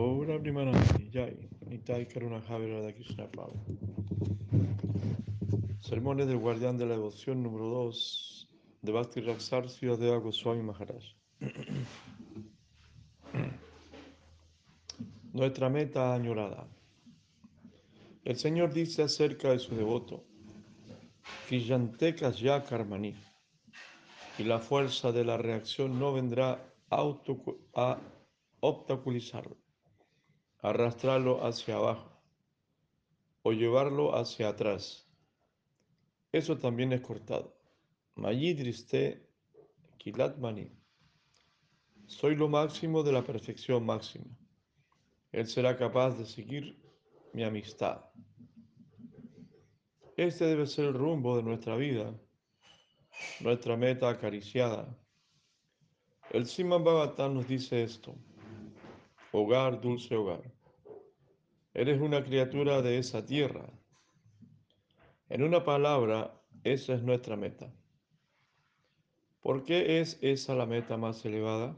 Ora 0.00 0.38
Primanandi, 0.38 1.10
Jai, 1.10 1.48
Nitai 1.66 2.06
Karuna 2.06 2.40
Javira 2.40 2.80
de 2.82 2.94
Krishna 2.94 3.26
Pau. 3.26 3.52
Sermones 5.80 6.28
del 6.28 6.38
Guardián 6.38 6.78
de 6.78 6.86
la 6.86 6.92
Devoción 6.92 7.42
número 7.42 7.66
2 7.66 8.48
de 8.82 8.92
Bhakti 8.92 9.20
Raksar 9.22 9.66
Deva 9.66 10.18
Goswami 10.18 10.62
Maharaj. 10.62 11.02
Nuestra 15.32 15.68
meta 15.68 16.14
añorada. 16.14 16.68
El 18.24 18.36
Señor 18.36 18.72
dice 18.72 19.02
acerca 19.02 19.50
de 19.50 19.58
su 19.58 19.74
devoto, 19.74 20.22
Kiyantekas 21.48 22.38
ya 22.38 22.62
karmani, 22.62 23.16
y 24.38 24.44
la 24.44 24.60
fuerza 24.60 25.10
de 25.10 25.24
la 25.24 25.38
reacción 25.38 25.98
no 25.98 26.12
vendrá 26.12 26.72
a 26.88 27.02
obstaculizarlo 28.60 29.56
arrastrarlo 30.60 31.44
hacia 31.44 31.76
abajo 31.76 32.10
o 33.42 33.52
llevarlo 33.52 34.14
hacia 34.16 34.48
atrás. 34.48 35.06
Eso 36.32 36.58
también 36.58 36.92
es 36.92 37.00
cortado. 37.00 37.56
Mayidriste 38.16 39.26
Kilatmani. 39.98 40.70
Soy 42.06 42.34
lo 42.34 42.48
máximo 42.48 43.02
de 43.02 43.12
la 43.12 43.22
perfección 43.22 43.84
máxima. 43.86 44.26
Él 45.30 45.46
será 45.46 45.76
capaz 45.76 46.18
de 46.18 46.26
seguir 46.26 46.76
mi 47.32 47.44
amistad. 47.44 48.04
Este 50.16 50.46
debe 50.46 50.66
ser 50.66 50.86
el 50.86 50.94
rumbo 50.94 51.36
de 51.36 51.44
nuestra 51.44 51.76
vida, 51.76 52.12
nuestra 53.40 53.76
meta 53.76 54.08
acariciada. 54.08 54.98
El 56.30 56.46
Siman 56.46 56.82
Bhagavatam 56.82 57.34
nos 57.34 57.46
dice 57.46 57.82
esto 57.82 58.16
hogar, 59.32 59.80
dulce 59.80 60.16
hogar. 60.16 60.42
Eres 61.74 62.00
una 62.00 62.24
criatura 62.24 62.82
de 62.82 62.98
esa 62.98 63.24
tierra. 63.24 63.68
En 65.28 65.42
una 65.42 65.64
palabra, 65.64 66.34
esa 66.64 66.94
es 66.94 67.02
nuestra 67.02 67.36
meta. 67.36 67.72
¿Por 69.40 69.62
qué 69.64 70.00
es 70.00 70.18
esa 70.22 70.54
la 70.54 70.66
meta 70.66 70.96
más 70.96 71.24
elevada? 71.24 71.76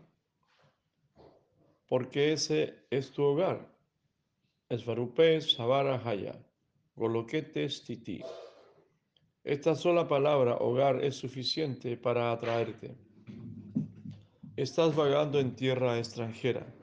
Porque 1.88 2.32
ese 2.32 2.74
es 2.90 3.10
tu 3.10 3.22
hogar. 3.22 3.68
Svarupe 4.70 5.40
Savara 5.40 6.00
Haya, 6.04 6.40
Goloquete 6.94 7.68
Stiti. 7.68 8.22
Esta 9.42 9.74
sola 9.74 10.06
palabra, 10.06 10.56
hogar, 10.56 11.04
es 11.04 11.16
suficiente 11.16 11.96
para 11.96 12.30
atraerte. 12.30 12.94
Estás 14.56 14.94
vagando 14.94 15.40
en 15.40 15.56
tierra 15.56 15.98
extranjera 15.98 16.80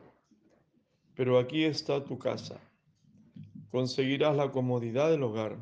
pero 1.17 1.39
aquí 1.39 1.63
está 1.63 2.05
tu 2.05 2.19
casa. 2.19 2.61
Conseguirás 3.71 4.37
la 4.37 4.51
comodidad 4.51 5.09
del 5.09 5.23
hogar. 5.23 5.57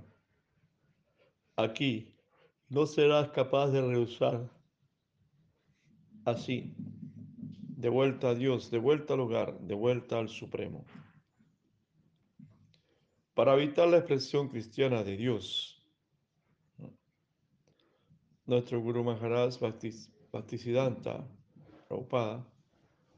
Aquí 1.55 2.13
no 2.67 2.85
serás 2.85 3.29
capaz 3.29 3.69
de 3.69 3.81
rehusar. 3.81 4.51
Así, 6.25 6.75
de 6.77 7.87
vuelta 7.87 8.31
a 8.31 8.35
Dios, 8.35 8.69
de 8.69 8.79
vuelta 8.79 9.13
al 9.13 9.21
hogar, 9.21 9.57
de 9.61 9.75
vuelta 9.75 10.19
al 10.19 10.27
Supremo. 10.27 10.85
Para 13.33 13.53
evitar 13.53 13.87
la 13.87 13.99
expresión 13.99 14.49
cristiana 14.49 15.05
de 15.05 15.15
Dios, 15.15 15.81
nuestro 18.45 18.81
Guru 18.81 19.05
Maharaj 19.05 19.57
Bhaktisiddhanta 20.31 21.25
Prabhupada 21.87 22.45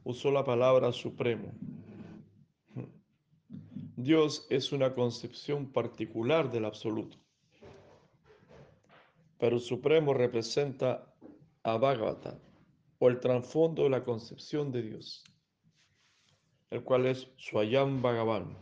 usó 0.03 0.31
la 0.31 0.43
palabra 0.43 0.91
supremo 0.91 1.51
Dios 3.99 4.45
es 4.51 4.71
una 4.71 4.93
concepción 4.93 5.71
particular 5.71 6.51
del 6.51 6.65
absoluto, 6.65 7.17
pero 9.39 9.57
Supremo 9.57 10.13
representa 10.13 11.11
a 11.63 11.77
Bhagavata, 11.77 12.39
o 12.99 13.09
el 13.09 13.19
trasfondo 13.19 13.85
de 13.85 13.89
la 13.89 14.03
concepción 14.03 14.71
de 14.71 14.83
Dios, 14.83 15.23
el 16.69 16.83
cual 16.83 17.07
es 17.07 17.27
Swayam 17.37 17.99
Bhagavan, 18.03 18.55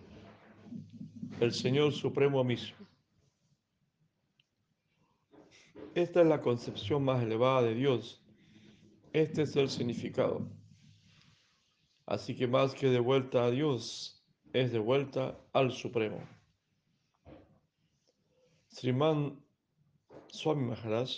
el 1.42 1.52
Señor 1.52 1.92
Supremo 1.92 2.42
mismo. 2.46 2.78
Esta 5.96 6.22
es 6.22 6.28
la 6.28 6.40
concepción 6.40 7.04
más 7.04 7.22
elevada 7.22 7.64
de 7.64 7.76
Dios. 7.76 8.24
Este 9.12 9.42
es 9.42 9.54
el 9.58 9.70
significado. 9.70 10.50
Así 12.06 12.38
que 12.38 12.48
más 12.48 12.74
que 12.74 12.88
de 12.88 13.00
vuelta 13.02 13.44
a 13.44 13.52
Dios, 13.52 14.15
es 14.56 14.72
de 14.72 14.80
vuelta 14.80 15.38
al 15.52 15.74
Supremo. 15.74 16.18
Sriman 18.70 19.38
Swami 20.28 20.68
Maharaj 20.70 21.10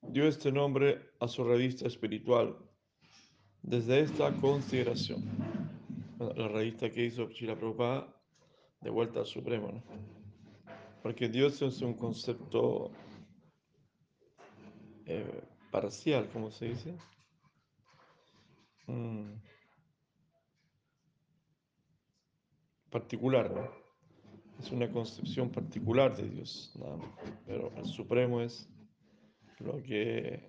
dio 0.00 0.26
este 0.26 0.50
nombre 0.50 1.10
a 1.20 1.28
su 1.28 1.44
revista 1.44 1.86
espiritual 1.86 2.56
desde 3.62 4.00
esta 4.00 4.32
consideración. 4.40 5.22
la 6.18 6.48
revista 6.48 6.88
que 6.90 7.04
hizo 7.04 7.30
Chila 7.30 7.56
Prabhupada, 7.56 8.08
de 8.80 8.88
vuelta 8.88 9.20
al 9.20 9.26
Supremo, 9.26 9.82
Porque 11.02 11.28
Dios 11.28 11.60
es 11.60 11.82
un 11.82 11.92
concepto 11.92 12.90
eh, 15.04 15.42
parcial, 15.70 16.30
como 16.32 16.50
se 16.50 16.68
dice. 16.70 16.94
Mm. 18.86 19.32
Particular, 22.94 23.50
Es 24.60 24.70
una 24.70 24.88
concepción 24.88 25.50
particular 25.50 26.16
de 26.16 26.28
Dios, 26.28 26.72
pero 27.44 27.72
el 27.76 27.86
Supremo 27.86 28.40
es 28.40 28.68
lo 29.58 29.82
que 29.82 30.48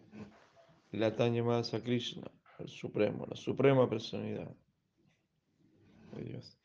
le 0.92 1.06
atañe 1.08 1.42
más 1.42 1.74
a 1.74 1.82
Krishna, 1.82 2.30
el 2.60 2.68
Supremo, 2.68 3.26
la 3.28 3.36
Suprema 3.36 3.90
Personalidad 3.90 4.56
de 6.16 6.24
Dios. 6.24 6.56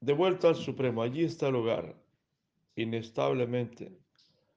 De 0.00 0.12
vuelta 0.12 0.48
al 0.48 0.56
Supremo, 0.56 1.00
allí 1.00 1.22
está 1.22 1.46
el 1.46 1.54
hogar, 1.54 1.94
inestablemente. 2.74 3.96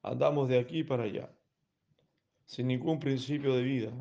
Andamos 0.01 0.49
de 0.49 0.57
aquí 0.57 0.83
para 0.83 1.03
allá, 1.03 1.29
sin 2.47 2.65
ningún 2.65 2.99
principio 2.99 3.53
de 3.53 3.61
vida, 3.61 3.93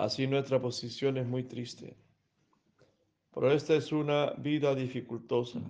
Así 0.00 0.26
nuestra 0.26 0.58
posición 0.58 1.18
es 1.18 1.26
muy 1.26 1.44
triste. 1.44 1.94
Pero 3.34 3.52
esta 3.52 3.74
es 3.74 3.92
una 3.92 4.30
vida 4.30 4.74
dificultosa. 4.74 5.60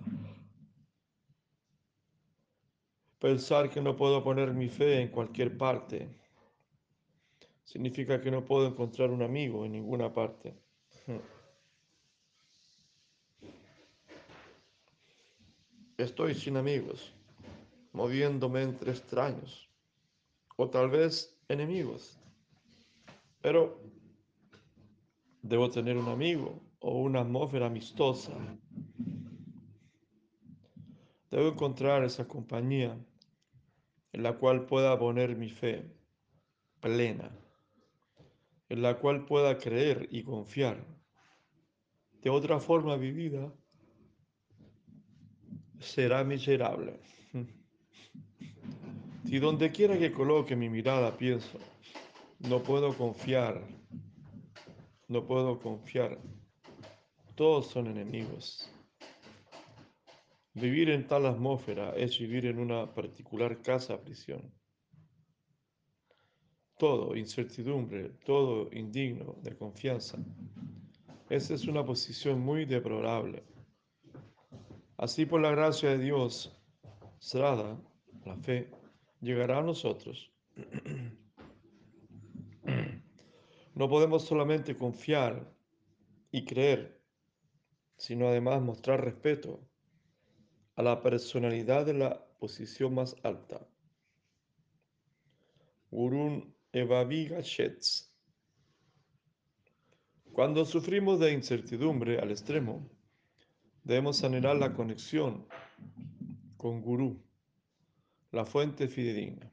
Pensar 3.19 3.69
que 3.69 3.81
no 3.81 3.97
puedo 3.97 4.23
poner 4.23 4.53
mi 4.53 4.69
fe 4.69 5.01
en 5.01 5.09
cualquier 5.09 5.57
parte 5.57 6.07
significa 7.65 8.21
que 8.21 8.31
no 8.31 8.45
puedo 8.45 8.67
encontrar 8.67 9.09
un 9.09 9.21
amigo 9.21 9.65
en 9.65 9.73
ninguna 9.73 10.13
parte. 10.13 10.55
Estoy 15.97 16.35
sin 16.35 16.55
amigos, 16.55 17.11
moviéndome 17.91 18.61
entre 18.61 18.91
extraños 18.91 19.67
o 20.55 20.69
tal 20.69 20.89
vez 20.89 21.37
enemigos. 21.49 22.17
Pero 23.41 23.91
Debo 25.41 25.69
tener 25.69 25.97
un 25.97 26.07
amigo 26.07 26.61
o 26.79 27.01
una 27.01 27.21
atmósfera 27.21 27.67
amistosa. 27.67 28.33
Debo 31.29 31.47
encontrar 31.47 32.03
esa 32.03 32.27
compañía 32.27 32.97
en 34.13 34.23
la 34.23 34.33
cual 34.33 34.65
pueda 34.65 34.97
poner 34.99 35.35
mi 35.35 35.49
fe 35.49 35.85
plena, 36.79 37.31
en 38.69 38.81
la 38.81 38.97
cual 38.99 39.25
pueda 39.25 39.57
creer 39.57 40.07
y 40.11 40.23
confiar. 40.23 40.85
De 42.21 42.29
otra 42.29 42.59
forma 42.59 42.97
mi 42.97 43.11
vida 43.11 43.51
será 45.79 46.23
miserable. 46.23 46.99
Si 49.23 49.39
donde 49.39 49.71
quiera 49.71 49.97
que 49.97 50.11
coloque 50.11 50.57
mi 50.57 50.67
mirada 50.67 51.15
pienso, 51.15 51.57
no 52.39 52.61
puedo 52.61 52.93
confiar 52.97 53.63
no 55.11 55.27
puedo 55.27 55.59
confiar. 55.59 56.17
Todos 57.35 57.67
son 57.67 57.87
enemigos. 57.87 58.71
Vivir 60.53 60.89
en 60.89 61.05
tal 61.05 61.25
atmósfera 61.25 61.93
es 61.97 62.17
vivir 62.17 62.45
en 62.45 62.59
una 62.59 62.93
particular 62.93 63.61
casa 63.61 64.01
prisión. 64.01 64.53
Todo 66.77 67.15
incertidumbre, 67.17 68.11
todo 68.25 68.69
indigno 68.71 69.35
de 69.43 69.55
confianza. 69.57 70.17
Esa 71.29 71.55
es 71.55 71.67
una 71.67 71.85
posición 71.85 72.39
muy 72.39 72.63
deplorable. 72.63 73.43
Así 74.95 75.25
por 75.25 75.41
la 75.41 75.51
gracia 75.51 75.89
de 75.89 75.97
Dios, 75.97 76.57
Srada, 77.19 77.77
la 78.25 78.37
fe, 78.37 78.71
llegará 79.19 79.59
a 79.59 79.63
nosotros 79.63 80.31
No 83.81 83.89
podemos 83.89 84.25
solamente 84.25 84.77
confiar 84.77 85.51
y 86.31 86.45
creer, 86.45 87.01
sino 87.97 88.27
además 88.27 88.61
mostrar 88.61 89.03
respeto 89.03 89.59
a 90.75 90.83
la 90.83 91.01
personalidad 91.01 91.87
de 91.87 91.95
la 91.95 92.23
posición 92.37 92.93
más 92.93 93.15
alta. 93.23 93.67
Gurun 95.89 96.53
Evaviga 96.71 97.41
Shetz. 97.41 98.13
Cuando 100.31 100.63
sufrimos 100.63 101.19
de 101.19 101.33
incertidumbre 101.33 102.19
al 102.19 102.29
extremo, 102.29 102.87
debemos 103.83 104.23
anhelar 104.23 104.57
la 104.57 104.75
conexión 104.75 105.47
con 106.55 106.83
Gurú, 106.83 107.19
la 108.31 108.45
fuente 108.45 108.87
fidedigna. 108.87 109.51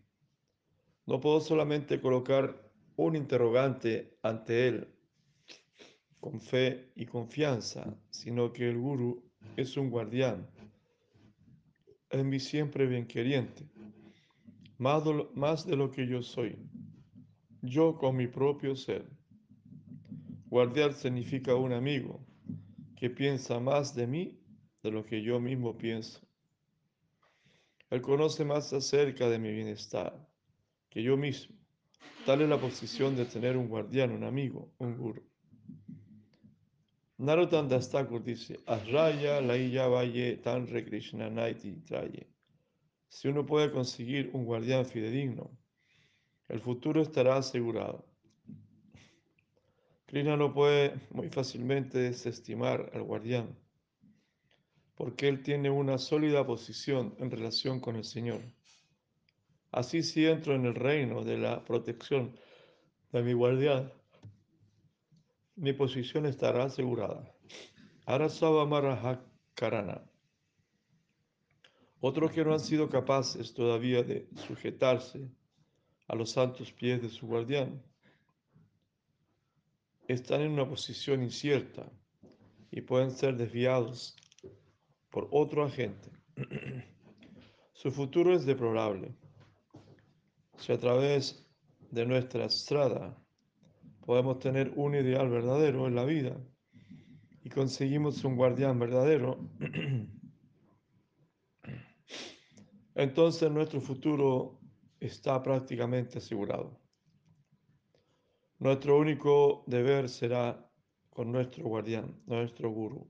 No 1.07 1.19
puedo 1.19 1.41
solamente 1.41 1.99
colocar 1.99 2.68
un 2.99 3.15
interrogante 3.15 4.19
ante 4.23 4.69
él 4.69 4.89
con 6.19 6.41
fe 6.41 6.91
y 6.97 7.07
confianza, 7.07 7.97
sino 8.11 8.53
que 8.53 8.69
el 8.69 8.77
Gurú 8.77 9.23
es 9.57 9.77
un 9.77 9.89
guardián, 9.89 10.51
es 12.11 12.25
mi 12.25 12.41
siempre 12.41 12.87
bien 12.87 13.07
queriente, 13.07 13.65
más 14.79 15.05
más 15.35 15.65
de 15.65 15.77
lo 15.77 15.93
que 15.93 16.09
yo 16.09 16.23
soy, 16.23 16.59
yo 17.63 17.97
con 17.97 18.17
mi 18.17 18.27
propio 18.27 18.75
ser. 18.75 19.09
Guardián 20.47 20.93
significa 20.93 21.55
un 21.55 21.73
amigo 21.73 22.19
que 22.97 23.11
piensa 23.11 23.61
más 23.61 23.95
de 23.95 24.09
mí 24.09 24.41
de 24.83 24.91
lo 24.91 25.05
que 25.05 25.23
yo 25.23 25.39
mismo 25.39 25.79
pienso. 25.79 26.21
Él 27.91 28.03
conoce 28.03 28.45
más 28.45 28.73
acerca 28.73 29.29
de 29.29 29.39
mi 29.39 29.53
bienestar 29.53 30.27
que 30.91 31.03
yo 31.03 31.17
mismo. 31.17 31.58
Tal 32.25 32.43
es 32.43 32.49
la 32.49 32.61
posición 32.61 33.17
de 33.17 33.25
tener 33.25 33.57
un 33.57 33.69
guardián, 33.69 34.13
un 34.13 34.23
amigo, 34.23 34.73
un 34.79 34.97
guru. 34.97 35.23
Narottam 37.17 37.69
Das 37.69 37.91
Thakur 37.91 38.23
dice, 38.23 38.61
Asraya 38.67 39.41
Laia 39.41 39.89
Valle 39.89 40.37
Tanre 40.37 40.85
Krishna 40.85 41.31
Naiti 41.31 41.81
Traye. 41.87 42.29
Si 43.09 43.29
uno 43.29 43.47
puede 43.47 43.73
conseguir 43.73 44.31
un 44.35 44.45
guardián 44.45 44.85
fidedigno, 44.85 45.51
el 46.49 46.61
futuro 46.61 47.01
estará 47.03 47.37
asegurado. 47.37 48.07
Krishna 50.07 50.37
no 50.37 50.53
puede 50.55 51.01
muy 51.11 51.29
fácilmente 51.29 51.99
desestimar 51.99 52.91
al 52.95 53.03
guardián, 53.03 53.59
porque 54.95 55.29
él 55.29 55.43
tiene 55.43 55.71
una 55.71 55.99
sólida 55.99 56.47
posición 56.47 57.15
en 57.19 57.31
relación 57.31 57.81
con 57.81 57.97
el 57.97 58.05
Señor. 58.05 58.43
Así 59.71 60.03
si 60.03 60.27
entro 60.27 60.55
en 60.55 60.65
el 60.67 60.75
reino 60.75 61.25
de 61.25 61.39
la 61.39 61.65
protección 61.65 62.39
de 63.13 63.23
mi 63.23 63.33
guardián, 63.33 63.93
mi 65.57 65.73
posición 65.73 66.27
estará 66.27 66.65
asegurada. 66.65 67.35
Arasava 68.07 68.65
Marahakarana. 68.65 70.03
Otros 72.01 72.31
que 72.31 72.45
no 72.45 72.53
han 72.53 72.61
sido 72.61 72.89
capaces 72.89 73.53
todavía 73.53 74.03
de 74.03 74.29
sujetarse 74.47 75.29
a 76.07 76.15
los 76.15 76.31
santos 76.31 76.73
pies 76.73 77.03
de 77.03 77.09
su 77.09 77.27
guardián 77.27 77.83
están 80.07 80.41
en 80.41 80.53
una 80.53 80.67
posición 80.67 81.23
incierta 81.23 81.91
y 82.71 82.81
pueden 82.81 83.11
ser 83.11 83.37
desviados 83.37 84.17
por 85.11 85.29
otro 85.31 85.65
agente. 85.65 86.11
Su 87.73 87.91
futuro 87.91 88.35
es 88.35 88.47
deplorable. 88.47 89.15
Si 90.59 90.73
a 90.73 90.79
través 90.79 91.47
de 91.91 92.05
nuestra 92.05 92.45
estrada 92.45 93.17
podemos 94.05 94.41
tener 94.41 94.73
un 94.75 94.95
ideal 94.95 95.31
verdadero 95.31 95.87
en 95.87 95.95
la 95.95 96.05
vida 96.05 96.37
y 97.45 97.49
conseguimos 97.49 98.25
un 98.25 98.37
guardián 98.37 98.79
verdadero, 98.79 99.39
entonces 102.95 103.51
nuestro 103.51 103.81
futuro 103.81 104.59
está 104.99 105.41
prácticamente 105.43 106.19
asegurado. 106.19 106.81
Nuestro 108.59 108.99
único 108.99 109.63
deber 109.69 110.09
será 110.09 110.69
con 111.11 111.31
nuestro 111.31 111.65
guardián, 111.65 112.21
nuestro 112.27 112.71
guru, 112.71 113.09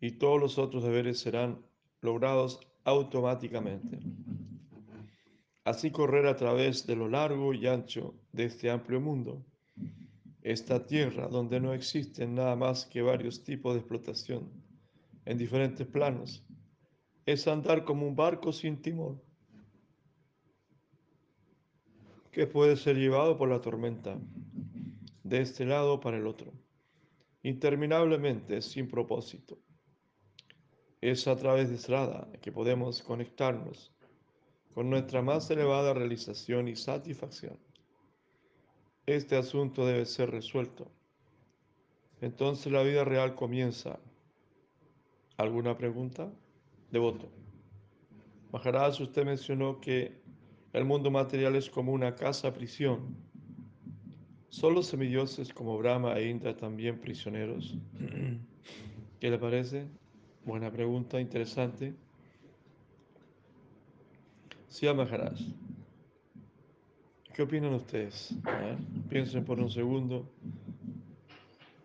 y 0.00 0.12
todos 0.12 0.40
los 0.40 0.58
otros 0.58 0.82
deberes 0.82 1.20
serán 1.20 1.64
logrados 2.00 2.58
automáticamente. 2.84 4.00
Así 5.68 5.90
correr 5.90 6.26
a 6.26 6.34
través 6.34 6.86
de 6.86 6.96
lo 6.96 7.08
largo 7.10 7.52
y 7.52 7.66
ancho 7.66 8.14
de 8.32 8.46
este 8.46 8.70
amplio 8.70 9.02
mundo 9.02 9.44
esta 10.40 10.86
tierra 10.86 11.28
donde 11.28 11.60
no 11.60 11.74
existen 11.74 12.34
nada 12.34 12.56
más 12.56 12.86
que 12.86 13.02
varios 13.02 13.44
tipos 13.44 13.74
de 13.74 13.80
explotación 13.80 14.50
en 15.26 15.36
diferentes 15.36 15.86
planos, 15.86 16.42
es 17.26 17.46
andar 17.46 17.84
como 17.84 18.08
un 18.08 18.16
barco 18.16 18.50
sin 18.50 18.80
timón, 18.80 19.20
que 22.32 22.46
puede 22.46 22.74
ser 22.74 22.96
llevado 22.96 23.36
por 23.36 23.50
la 23.50 23.60
tormenta, 23.60 24.18
de 25.22 25.42
este 25.42 25.66
lado 25.66 26.00
para 26.00 26.16
el 26.16 26.26
otro, 26.26 26.50
interminablemente 27.42 28.62
sin 28.62 28.88
propósito. 28.88 29.58
Es 31.02 31.28
a 31.28 31.36
través 31.36 31.68
de 31.68 31.74
Estrada 31.74 32.26
que 32.40 32.52
podemos 32.52 33.02
conectarnos 33.02 33.92
con 34.74 34.90
nuestra 34.90 35.22
más 35.22 35.50
elevada 35.50 35.94
realización 35.94 36.68
y 36.68 36.76
satisfacción 36.76 37.58
este 39.08 39.36
asunto 39.36 39.86
debe 39.86 40.04
ser 40.04 40.30
resuelto. 40.30 40.90
Entonces 42.20 42.70
la 42.70 42.82
vida 42.82 43.04
real 43.04 43.34
comienza. 43.34 43.98
¿Alguna 45.38 45.78
pregunta? 45.78 46.30
Devoto. 46.90 47.30
Maharaj, 48.52 49.00
usted 49.00 49.24
mencionó 49.24 49.80
que 49.80 50.20
el 50.72 50.84
mundo 50.84 51.10
material 51.10 51.56
es 51.56 51.70
como 51.70 51.92
una 51.92 52.14
casa 52.14 52.52
prisión. 52.52 53.16
¿Son 54.50 54.74
los 54.74 54.86
semidioses 54.86 55.54
como 55.54 55.78
Brahma 55.78 56.18
e 56.18 56.28
Indra 56.28 56.56
también 56.56 57.00
prisioneros? 57.00 57.78
¿Qué 59.20 59.30
le 59.30 59.38
parece? 59.38 59.86
Buena 60.44 60.70
pregunta, 60.70 61.20
interesante. 61.20 61.94
Sí, 64.68 64.86
Maharaj. 64.86 65.40
¿Qué 67.34 67.42
opinan 67.42 67.74
ustedes? 67.74 68.34
piensen 69.08 69.44
por 69.44 69.58
un 69.58 69.70
segundo 69.70 70.28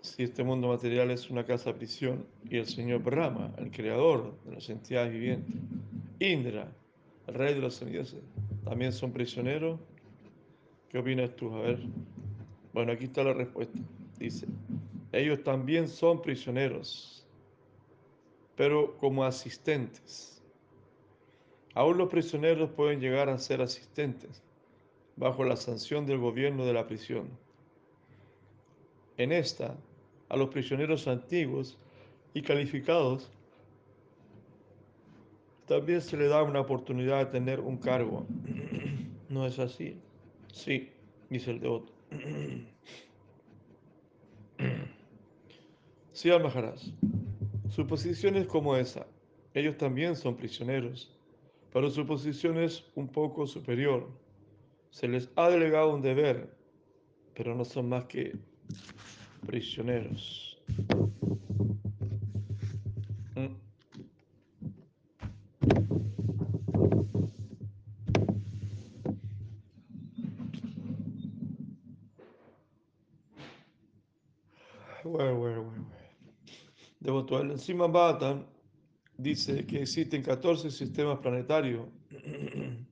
si 0.02 0.24
este 0.24 0.44
mundo 0.44 0.68
material 0.68 1.12
es 1.12 1.30
una 1.30 1.46
casa 1.46 1.74
prisión 1.74 2.26
y 2.44 2.58
el 2.58 2.66
señor 2.66 3.02
Brahma, 3.02 3.54
el 3.58 3.72
creador 3.72 4.38
de 4.44 4.56
las 4.56 4.70
entidades 4.70 5.14
vivientes, 5.14 5.56
Indra, 6.20 6.70
el 7.28 7.34
rey 7.34 7.54
de 7.54 7.62
los 7.62 7.76
semidioses, 7.76 8.20
también 8.66 8.92
son 8.92 9.14
prisioneros. 9.14 9.80
¿Qué 10.90 10.98
opinas 10.98 11.34
tú? 11.38 11.56
A 11.56 11.62
ver. 11.62 11.80
Bueno, 12.74 12.92
aquí 12.92 13.06
está 13.06 13.24
la 13.24 13.34
respuesta. 13.34 13.80
Dice, 14.20 14.46
ellos 15.14 15.42
también 15.44 15.88
son 15.88 16.22
prisioneros, 16.22 17.26
pero 18.56 18.98
como 18.98 19.24
asistentes. 19.24 20.33
Aún 21.74 21.98
los 21.98 22.10
prisioneros 22.10 22.70
pueden 22.72 23.00
llegar 23.00 23.30
a 23.30 23.38
ser 23.38 23.62
asistentes 23.62 24.42
bajo 25.16 25.44
la 25.44 25.56
sanción 25.56 26.06
del 26.06 26.20
gobierno 26.20 26.66
de 26.66 26.74
la 26.74 26.88
prisión. 26.88 27.30
En 29.18 29.32
esta, 29.32 29.76
a 30.30 30.38
los 30.38 30.50
prisioneros 30.50 31.08
antiguos 31.08 31.78
y 32.34 32.42
calificados 32.42 33.30
también 35.68 36.02
se 36.02 36.18
le 36.18 36.28
da 36.28 36.44
una 36.44 36.60
oportunidad 36.60 37.20
de 37.20 37.26
tener 37.28 37.60
un 37.60 37.78
cargo. 37.78 38.26
¿No 39.30 39.46
es 39.46 39.60
así? 39.60 39.98
Sí, 40.52 40.90
dice 41.30 41.52
el 41.52 41.60
devoto. 41.60 41.92
Sí, 46.12 46.30
Al 46.30 46.52
Su 47.70 47.88
posición 47.88 48.36
es 48.36 48.46
como 48.48 48.76
esa. 48.76 49.08
Ellos 49.54 49.78
también 49.78 50.16
son 50.16 50.36
prisioneros, 50.36 51.12
pero 51.74 51.90
su 51.90 52.06
posición 52.06 52.60
es 52.60 52.86
un 52.96 53.08
poco 53.08 53.48
superior 53.48 54.08
se 54.94 55.08
les 55.08 55.28
ha 55.36 55.50
delegado 55.50 55.96
un 55.96 56.04
deber, 56.04 56.56
pero 57.34 57.56
no 57.56 57.66
son 57.66 57.90
más 57.90 58.06
que 58.06 58.38
prisioneros. 59.48 60.62
Mm. 63.36 63.56
Bueno. 75.04 75.74
Devoto 77.00 77.42
encima 77.42 77.88
Batan 77.88 78.46
dice 79.18 79.66
que 79.66 79.82
existen 79.82 80.22
14 80.24 80.72
sistemas 80.72 81.20
planetarios 81.20 81.88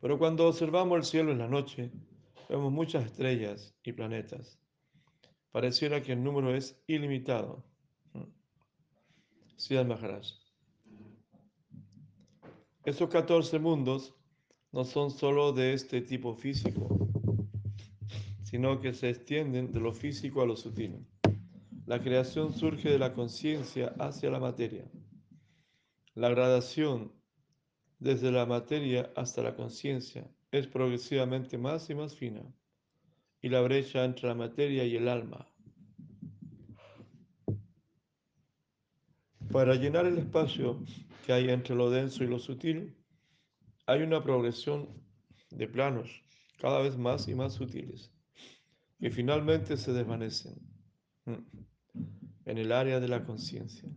Pero 0.00 0.16
cuando 0.16 0.46
observamos 0.46 0.96
el 0.96 1.04
cielo 1.04 1.32
en 1.32 1.38
la 1.38 1.48
noche, 1.48 1.90
Vemos 2.48 2.72
muchas 2.72 3.04
estrellas 3.04 3.74
y 3.84 3.92
planetas. 3.92 4.58
Pareciera 5.52 6.02
que 6.02 6.12
el 6.12 6.22
número 6.24 6.54
es 6.54 6.80
ilimitado. 6.86 7.62
Siddhar 9.56 9.86
Maharaj. 9.86 10.26
Estos 12.84 13.10
14 13.10 13.58
mundos 13.58 14.14
no 14.72 14.84
son 14.84 15.10
solo 15.10 15.52
de 15.52 15.74
este 15.74 16.00
tipo 16.00 16.34
físico, 16.34 17.10
sino 18.44 18.80
que 18.80 18.94
se 18.94 19.10
extienden 19.10 19.72
de 19.72 19.80
lo 19.80 19.92
físico 19.92 20.40
a 20.40 20.46
lo 20.46 20.56
sutil. 20.56 21.06
La 21.88 22.02
creación 22.02 22.52
surge 22.52 22.90
de 22.90 22.98
la 22.98 23.14
conciencia 23.14 23.94
hacia 23.98 24.30
la 24.30 24.38
materia. 24.38 24.84
La 26.14 26.28
gradación 26.28 27.14
desde 27.98 28.30
la 28.30 28.44
materia 28.44 29.10
hasta 29.16 29.42
la 29.42 29.56
conciencia 29.56 30.30
es 30.50 30.66
progresivamente 30.66 31.56
más 31.56 31.88
y 31.88 31.94
más 31.94 32.14
fina, 32.14 32.42
y 33.40 33.48
la 33.48 33.62
brecha 33.62 34.04
entre 34.04 34.28
la 34.28 34.34
materia 34.34 34.84
y 34.84 34.96
el 34.96 35.08
alma. 35.08 35.50
Para 39.50 39.74
llenar 39.74 40.04
el 40.04 40.18
espacio 40.18 40.84
que 41.24 41.32
hay 41.32 41.48
entre 41.48 41.74
lo 41.74 41.88
denso 41.88 42.22
y 42.22 42.26
lo 42.26 42.38
sutil, 42.38 42.98
hay 43.86 44.02
una 44.02 44.22
progresión 44.22 44.90
de 45.48 45.66
planos 45.66 46.22
cada 46.58 46.82
vez 46.82 46.98
más 46.98 47.28
y 47.28 47.34
más 47.34 47.54
sutiles, 47.54 48.12
que 49.00 49.10
finalmente 49.10 49.78
se 49.78 49.94
desvanecen 49.94 50.68
en 52.48 52.56
el 52.56 52.72
área 52.72 52.98
de 52.98 53.08
la 53.08 53.24
conciencia. 53.24 53.90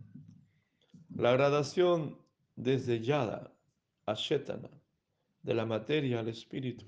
La 1.16 1.32
gradación 1.32 2.18
desde 2.54 3.00
Yada 3.00 3.50
a 4.04 4.12
Shetana, 4.12 4.68
de 5.42 5.54
la 5.54 5.64
materia 5.64 6.20
al 6.20 6.28
espíritu, 6.28 6.84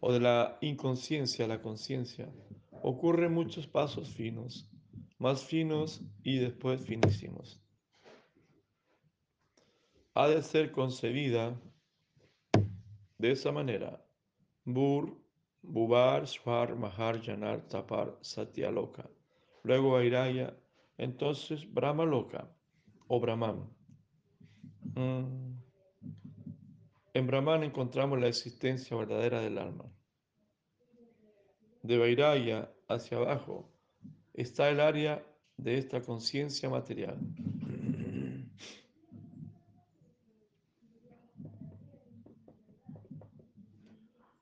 o 0.00 0.12
de 0.12 0.20
la 0.20 0.58
inconsciencia 0.60 1.46
a 1.46 1.48
la 1.48 1.62
conciencia, 1.62 2.30
ocurre 2.82 3.30
muchos 3.30 3.66
pasos 3.66 4.10
finos, 4.10 4.70
más 5.18 5.42
finos 5.42 6.02
y 6.22 6.36
después 6.36 6.82
finísimos. 6.82 7.58
Ha 10.12 10.28
de 10.28 10.42
ser 10.42 10.72
concebida 10.72 11.58
de 13.16 13.30
esa 13.30 13.50
manera. 13.50 14.06
Bur, 14.66 15.25
Bubar, 15.66 16.26
Swar, 16.26 16.76
Mahar, 16.76 17.20
Janar, 17.20 17.66
Tapar, 17.68 18.16
Satyaloka. 18.20 19.08
Luego 19.62 19.92
Vairaya, 19.92 20.56
entonces 20.96 21.72
Brahma 21.72 22.04
Loka 22.04 22.48
o 23.08 23.20
Brahman. 23.20 23.68
Mm. 24.94 25.56
En 27.14 27.26
Brahman 27.26 27.64
encontramos 27.64 28.20
la 28.20 28.28
existencia 28.28 28.96
verdadera 28.96 29.40
del 29.40 29.58
alma. 29.58 29.84
De 31.82 31.98
Vairaya 31.98 32.70
hacia 32.88 33.18
abajo 33.18 33.72
está 34.34 34.68
el 34.68 34.80
área 34.80 35.24
de 35.56 35.78
esta 35.78 36.00
conciencia 36.00 36.68
material. 36.68 37.18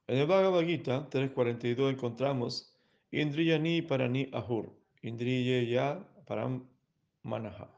En 0.07 0.19
el 0.19 0.27
Bhagavad 0.27 0.67
Gita 0.67 1.09
3.42 1.09 1.91
encontramos 1.91 2.77
Indriyani 3.11 3.81
Parani 3.81 4.29
Ahur, 4.33 4.71
Indriya 5.01 6.07
Param 6.27 6.69
Manaha. 7.23 7.71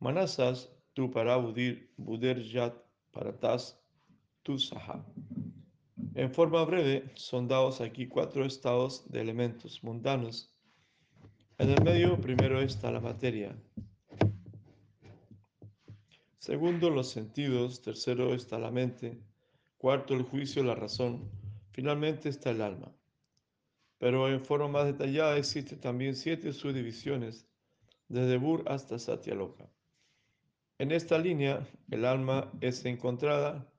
Manasas 0.00 0.68
tu 0.92 1.10
para 1.10 1.38
Buderjat 1.96 2.74
Paratas 3.10 3.80
tu 4.42 4.58
Saha. 4.58 5.02
En 6.14 6.30
forma 6.30 6.62
breve, 6.66 7.10
son 7.14 7.48
dados 7.48 7.80
aquí 7.80 8.06
cuatro 8.06 8.44
estados 8.44 9.10
de 9.10 9.22
elementos 9.22 9.82
mundanos. 9.82 10.54
En 11.56 11.70
el 11.70 11.82
medio, 11.82 12.20
primero 12.20 12.60
está 12.60 12.90
la 12.90 13.00
materia. 13.00 13.56
Segundo, 16.38 16.90
los 16.90 17.08
sentidos. 17.08 17.80
Tercero 17.80 18.34
está 18.34 18.58
la 18.58 18.70
mente. 18.70 19.29
Cuarto, 19.80 20.12
el 20.12 20.24
juicio, 20.24 20.62
la 20.62 20.74
razón. 20.74 21.30
Finalmente 21.72 22.28
está 22.28 22.50
el 22.50 22.60
alma. 22.60 22.94
Pero 23.96 24.28
en 24.28 24.44
forma 24.44 24.68
más 24.68 24.84
detallada 24.84 25.38
existen 25.38 25.80
también 25.80 26.14
siete 26.16 26.52
subdivisiones, 26.52 27.48
desde 28.06 28.36
Bur 28.36 28.62
hasta 28.66 28.98
Satyaloka. 28.98 29.70
En 30.76 30.92
esta 30.92 31.16
línea, 31.16 31.66
el 31.90 32.04
alma 32.04 32.52
es 32.60 32.84
encontrada 32.84 33.72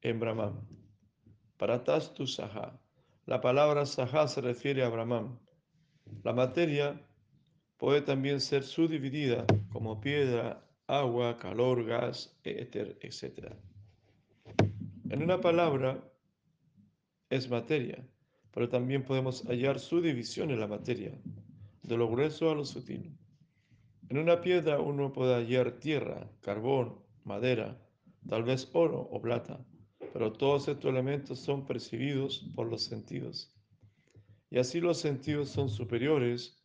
en 0.00 0.18
Brahman. 0.18 0.66
Paratastu 1.56 2.26
Saha. 2.26 2.76
La 3.24 3.40
palabra 3.40 3.86
Saha 3.86 4.26
se 4.26 4.40
refiere 4.40 4.82
a 4.82 4.88
Brahman. 4.88 5.38
La 6.24 6.32
materia 6.32 7.00
puede 7.76 8.02
también 8.02 8.40
ser 8.40 8.64
subdividida 8.64 9.46
como 9.70 10.00
piedra, 10.00 10.68
agua, 10.90 11.36
calor, 11.36 11.84
gas, 11.84 12.36
éter, 12.42 12.98
etc. 13.00 13.52
En 15.08 15.22
una 15.22 15.40
palabra 15.40 16.02
es 17.30 17.48
materia, 17.48 18.04
pero 18.52 18.68
también 18.68 19.04
podemos 19.04 19.42
hallar 19.44 19.78
su 19.78 20.00
división 20.00 20.50
en 20.50 20.58
la 20.58 20.66
materia, 20.66 21.16
de 21.82 21.96
lo 21.96 22.08
grueso 22.08 22.50
a 22.50 22.54
lo 22.56 22.64
sutil. 22.64 23.16
En 24.08 24.18
una 24.18 24.40
piedra 24.40 24.80
uno 24.80 25.12
puede 25.12 25.34
hallar 25.34 25.78
tierra, 25.78 26.28
carbón, 26.40 26.98
madera, 27.22 27.80
tal 28.28 28.42
vez 28.42 28.68
oro 28.72 29.00
o 29.00 29.22
plata, 29.22 29.64
pero 30.12 30.32
todos 30.32 30.66
estos 30.66 30.90
elementos 30.90 31.38
son 31.38 31.64
percibidos 31.64 32.50
por 32.56 32.68
los 32.68 32.82
sentidos. 32.82 33.54
Y 34.50 34.58
así 34.58 34.80
los 34.80 34.98
sentidos 34.98 35.50
son 35.50 35.68
superiores 35.68 36.60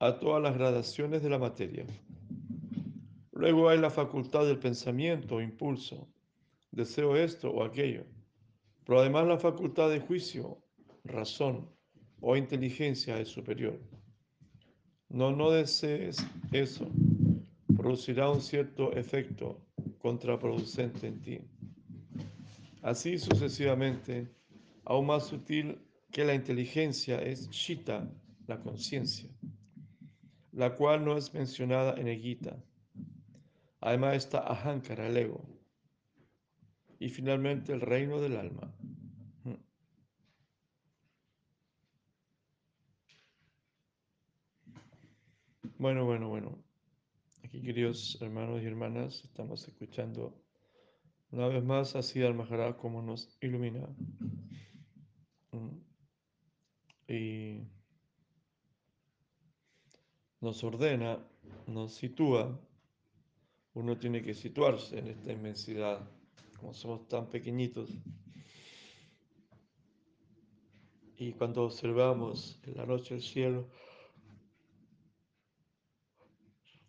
a 0.00 0.18
todas 0.18 0.42
las 0.42 0.54
gradaciones 0.54 1.22
de 1.22 1.30
la 1.30 1.38
materia. 1.38 1.86
Luego 3.36 3.68
hay 3.68 3.76
la 3.78 3.90
facultad 3.90 4.46
del 4.46 4.58
pensamiento 4.58 5.36
o 5.36 5.42
impulso, 5.42 6.08
deseo 6.70 7.14
esto 7.16 7.50
o 7.50 7.62
aquello, 7.62 8.04
pero 8.86 9.00
además 9.00 9.26
la 9.26 9.38
facultad 9.38 9.90
de 9.90 10.00
juicio, 10.00 10.56
razón 11.04 11.68
o 12.22 12.34
inteligencia 12.34 13.20
es 13.20 13.28
superior. 13.28 13.78
No, 15.10 15.32
no 15.32 15.50
desees 15.50 16.16
eso, 16.50 16.88
producirá 17.76 18.30
un 18.30 18.40
cierto 18.40 18.96
efecto 18.96 19.60
contraproducente 19.98 21.06
en 21.06 21.20
ti. 21.20 21.40
Así 22.80 23.18
sucesivamente, 23.18 24.34
aún 24.86 25.08
más 25.08 25.26
sutil 25.26 25.78
que 26.10 26.24
la 26.24 26.32
inteligencia 26.32 27.20
es 27.20 27.50
Shita, 27.50 28.10
la 28.46 28.58
conciencia, 28.60 29.28
la 30.52 30.74
cual 30.74 31.04
no 31.04 31.18
es 31.18 31.34
mencionada 31.34 32.00
en 32.00 32.08
el. 32.08 32.56
Además 33.80 34.16
está 34.16 34.38
Ahankara, 34.40 35.06
el 35.06 35.16
ego. 35.16 35.44
Y 36.98 37.10
finalmente 37.10 37.72
el 37.72 37.80
reino 37.80 38.20
del 38.20 38.36
alma. 38.36 38.74
Hmm. 39.44 39.56
Bueno, 45.78 46.04
bueno, 46.04 46.28
bueno. 46.28 46.58
Aquí, 47.44 47.62
queridos 47.62 48.18
hermanos 48.20 48.62
y 48.62 48.66
hermanas, 48.66 49.24
estamos 49.24 49.68
escuchando 49.68 50.42
una 51.30 51.48
vez 51.48 51.62
más 51.62 51.94
así 51.96 52.22
al 52.22 52.34
Maharaj 52.34 52.76
como 52.76 53.02
nos 53.02 53.36
ilumina. 53.40 53.86
Hmm. 55.52 55.78
Y 57.08 57.60
nos 60.40 60.64
ordena, 60.64 61.24
nos 61.66 61.94
sitúa 61.94 62.58
uno 63.76 63.98
tiene 63.98 64.22
que 64.22 64.32
situarse 64.32 64.98
en 64.98 65.08
esta 65.08 65.32
inmensidad, 65.32 66.00
como 66.58 66.72
somos 66.72 67.06
tan 67.08 67.28
pequeñitos. 67.28 67.90
Y 71.18 71.32
cuando 71.32 71.64
observamos 71.64 72.58
en 72.64 72.74
la 72.74 72.86
noche 72.86 73.14
el 73.14 73.22
cielo, 73.22 73.68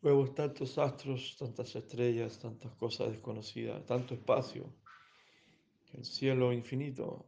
vemos 0.01 0.33
tantos 0.33 0.77
astros, 0.77 1.35
tantas 1.37 1.75
estrellas, 1.75 2.39
tantas 2.39 2.73
cosas 2.75 3.11
desconocidas, 3.11 3.85
tanto 3.85 4.13
espacio, 4.13 4.73
el 5.91 6.05
cielo 6.05 6.53
infinito. 6.53 7.25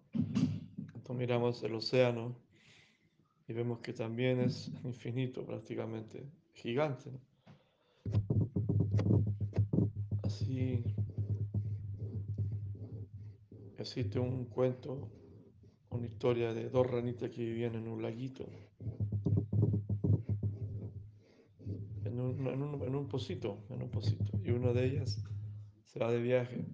Cuando 0.93 1.13
miramos 1.15 1.61
el 1.63 1.75
océano 1.75 2.33
y 3.45 3.51
vemos 3.51 3.79
que 3.79 3.91
también 3.91 4.39
es 4.39 4.71
infinito 4.85 5.45
prácticamente, 5.45 6.31
gigante. 6.53 7.28
Así 10.49 10.83
existe 13.77 14.19
un 14.19 14.45
cuento, 14.45 15.11
una 15.91 16.07
historia 16.07 16.55
de 16.55 16.71
dos 16.71 16.87
ranitas 16.87 17.29
que 17.29 17.43
vivían 17.43 17.75
en 17.75 17.87
un 17.87 18.01
laguito, 18.01 18.47
en 22.03 22.19
un, 22.19 22.47
en 22.47 22.63
un, 22.63 22.81
en 22.81 22.95
un 22.95 23.07
pocito, 23.07 23.63
en 23.69 23.83
un 23.83 23.91
pocito, 23.91 24.25
y 24.43 24.49
una 24.49 24.73
de 24.73 24.85
ellas 24.85 25.23
se 25.85 25.99
va 25.99 26.11
de 26.11 26.19
viaje 26.19 26.65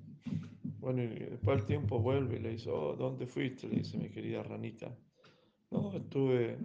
Bueno, 0.79 1.03
y 1.03 1.07
después 1.07 1.59
el 1.59 1.65
tiempo 1.65 1.99
vuelve 1.99 2.37
y 2.37 2.43
le 2.43 2.51
dice, 2.51 2.69
oh, 2.69 2.95
¿dónde 2.95 3.27
fuiste? 3.27 3.67
Le 3.67 3.79
dice 3.79 3.97
mi 3.97 4.09
querida 4.09 4.41
ranita. 4.41 4.97
No, 5.69 5.91
estuve, 5.97 6.57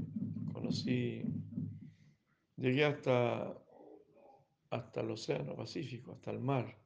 conocí, 0.52 1.24
llegué 2.56 2.84
hasta, 2.84 3.52
hasta 4.70 5.00
el 5.00 5.10
océano 5.10 5.56
Pacífico, 5.56 6.12
hasta 6.12 6.30
el 6.30 6.38
mar. 6.38 6.79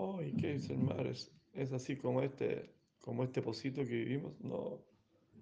Oh, 0.00 0.22
¿y 0.22 0.32
qué 0.36 0.54
es 0.54 0.70
el 0.70 0.78
mar? 0.78 1.04
¿Es, 1.08 1.28
es 1.54 1.72
así 1.72 1.96
como 1.96 2.22
este, 2.22 2.72
como 3.00 3.24
este 3.24 3.42
pocito 3.42 3.84
que 3.84 3.96
vivimos? 3.96 4.40
No, 4.40 4.80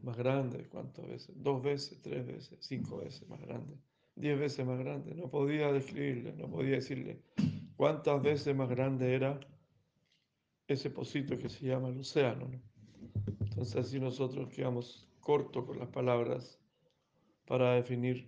más 0.02 0.16
grande, 0.16 0.66
¿cuántas 0.70 1.06
veces? 1.06 1.34
Dos 1.42 1.62
veces, 1.62 2.00
tres 2.00 2.26
veces, 2.26 2.56
cinco 2.62 2.96
veces 2.96 3.28
más 3.28 3.38
grande, 3.42 3.76
diez 4.14 4.38
veces 4.38 4.64
más 4.64 4.78
grande. 4.78 5.14
No 5.14 5.28
podía 5.28 5.70
describirle, 5.70 6.32
no 6.32 6.48
podía 6.48 6.76
decirle 6.76 7.20
cuántas 7.76 8.22
veces 8.22 8.56
más 8.56 8.70
grande 8.70 9.14
era 9.14 9.38
ese 10.66 10.88
pocito 10.88 11.36
que 11.36 11.50
se 11.50 11.66
llama 11.66 11.90
el 11.90 12.00
océano. 12.00 12.50
Entonces 13.40 13.76
así 13.76 14.00
nosotros 14.00 14.48
quedamos 14.48 15.06
cortos 15.20 15.66
con 15.66 15.78
las 15.78 15.90
palabras 15.90 16.58
para 17.44 17.74
definir 17.74 18.26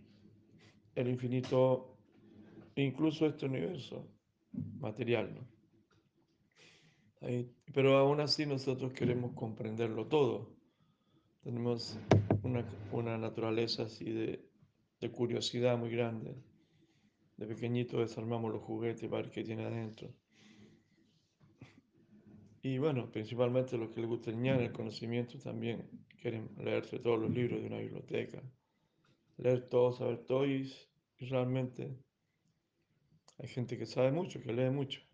el 0.95 1.09
infinito, 1.09 1.97
incluso 2.77 3.25
este 3.25 3.47
universo 3.47 4.07
material. 4.79 5.35
¿no? 5.35 5.58
Pero 7.73 7.97
aún 7.99 8.21
así 8.21 8.47
nosotros 8.47 8.93
queremos 8.93 9.33
comprenderlo 9.35 10.07
todo. 10.07 10.57
Tenemos 11.43 11.99
una, 12.43 12.65
una 12.93 13.19
naturaleza 13.19 13.85
así 13.85 14.05
de, 14.05 14.49
de, 15.01 15.11
curiosidad 15.11 15.77
muy 15.79 15.91
grande. 15.91 16.37
De 17.37 17.47
pequeñito 17.47 18.01
desarmamos 18.01 18.53
los 18.53 18.63
juguetes 18.63 19.09
para 19.09 19.23
ver 19.23 19.31
qué 19.31 19.43
tiene 19.43 19.65
adentro. 19.65 20.13
Y 22.63 22.79
bueno, 22.79 23.11
principalmente 23.11 23.79
los 23.79 23.91
que 23.91 24.01
les 24.01 24.09
gusta 24.09 24.31
el 24.31 24.41
ñan, 24.41 24.61
el 24.61 24.73
conocimiento, 24.73 25.39
también 25.39 25.89
quieren 26.21 26.51
leerse 26.59 26.99
todos 26.99 27.19
los 27.21 27.31
libros 27.31 27.61
de 27.61 27.67
una 27.67 27.79
biblioteca. 27.79 28.43
Leer 29.37 29.69
todo, 29.69 29.93
saber 29.93 30.19
todo 30.25 30.45
y 30.47 30.71
realmente 31.21 31.97
hay 33.39 33.49
gente 33.49 33.79
que 33.79 33.87
sabe 33.87 34.11
mucho, 34.11 34.41
que 34.41 34.53
lee 34.53 34.71
mucho 34.71 35.08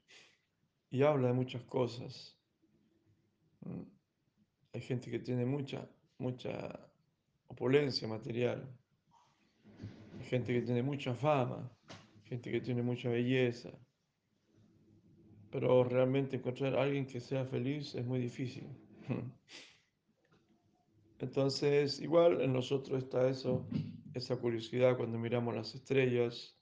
y 0.95 1.03
habla 1.03 1.27
de 1.27 1.35
muchas 1.35 1.65
cosas. 1.65 2.39
Mm. 3.63 3.83
Hay 4.75 4.81
gente 4.81 5.11
que 5.11 5.19
tiene 5.19 5.45
mucha, 5.45 5.91
mucha 6.19 6.89
opulencia 7.49 8.07
material. 8.07 8.65
Hay 10.21 10.27
gente 10.27 10.55
que 10.55 10.63
tiene 10.63 10.85
mucha 10.85 11.13
fama, 11.13 11.69
gente 12.23 12.53
que 12.53 12.61
tiene 12.61 12.83
mucha 12.83 13.09
belleza. 13.09 13.71
Pero 15.51 15.83
realmente 15.83 16.37
encontrar 16.37 16.77
a 16.77 16.85
alguien 16.85 17.07
que 17.07 17.21
sea 17.21 17.45
feliz 17.45 17.97
es 17.97 18.07
muy 18.07 18.21
difícil. 18.21 18.69
Entonces, 21.19 22.01
igual 22.01 22.41
en 22.41 22.53
nosotros 22.53 23.03
está 23.03 23.29
eso, 23.29 23.67
esa 24.15 24.37
curiosidad 24.37 24.97
cuando 24.97 25.19
miramos 25.19 25.57
las 25.57 25.75
estrellas, 25.75 26.57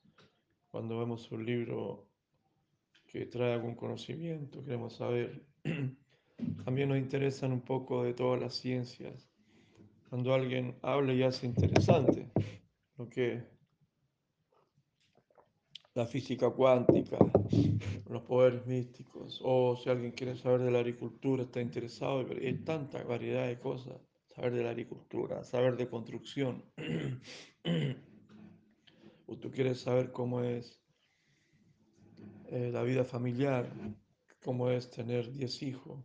cuando 0.71 0.99
vemos 0.99 1.31
un 1.31 1.45
libro 1.45 2.12
que 3.13 3.27
trae 3.27 3.53
algún 3.53 3.75
conocimiento, 3.75 4.65
queremos 4.65 4.95
saber. 4.95 5.45
También 6.65 6.89
nos 6.89 6.97
interesan 6.97 7.53
un 7.53 7.61
poco 7.61 8.03
de 8.03 8.15
todas 8.15 8.41
las 8.41 8.55
ciencias. 8.55 9.29
Cuando 10.09 10.33
alguien 10.33 10.79
habla 10.81 11.13
y 11.13 11.23
hace 11.23 11.47
interesante 11.47 12.31
lo 12.97 13.11
que 13.11 13.45
la 15.95 16.07
física 16.07 16.49
cuántica, 16.51 17.19
los 18.09 18.23
poderes 18.23 18.67
místicos, 18.67 19.41
o 19.45 19.77
si 19.77 19.91
alguien 19.91 20.13
quiere 20.13 20.35
saber 20.35 20.63
de 20.63 20.71
la 20.71 20.79
agricultura, 20.79 21.43
está 21.43 21.61
interesado, 21.61 22.27
hay 22.31 22.65
tanta 22.65 23.05
variedad 23.05 23.47
de 23.47 23.59
cosas, 23.59 24.01
saber 24.35 24.55
de 24.55 24.65
la 24.65 24.71
agricultura, 24.71 25.45
saber 25.45 25.77
de 25.77 25.89
construcción, 25.89 26.65
o 29.27 29.37
tú 29.37 29.51
quieres 29.51 29.81
saber 29.81 30.13
cómo 30.13 30.43
es 30.43 30.82
eh, 32.53 32.71
la 32.71 32.83
vida 32.83 33.03
familiar, 33.03 33.67
cómo 34.45 34.69
es 34.69 34.91
tener 34.91 35.33
10 35.33 35.63
hijos, 35.63 36.05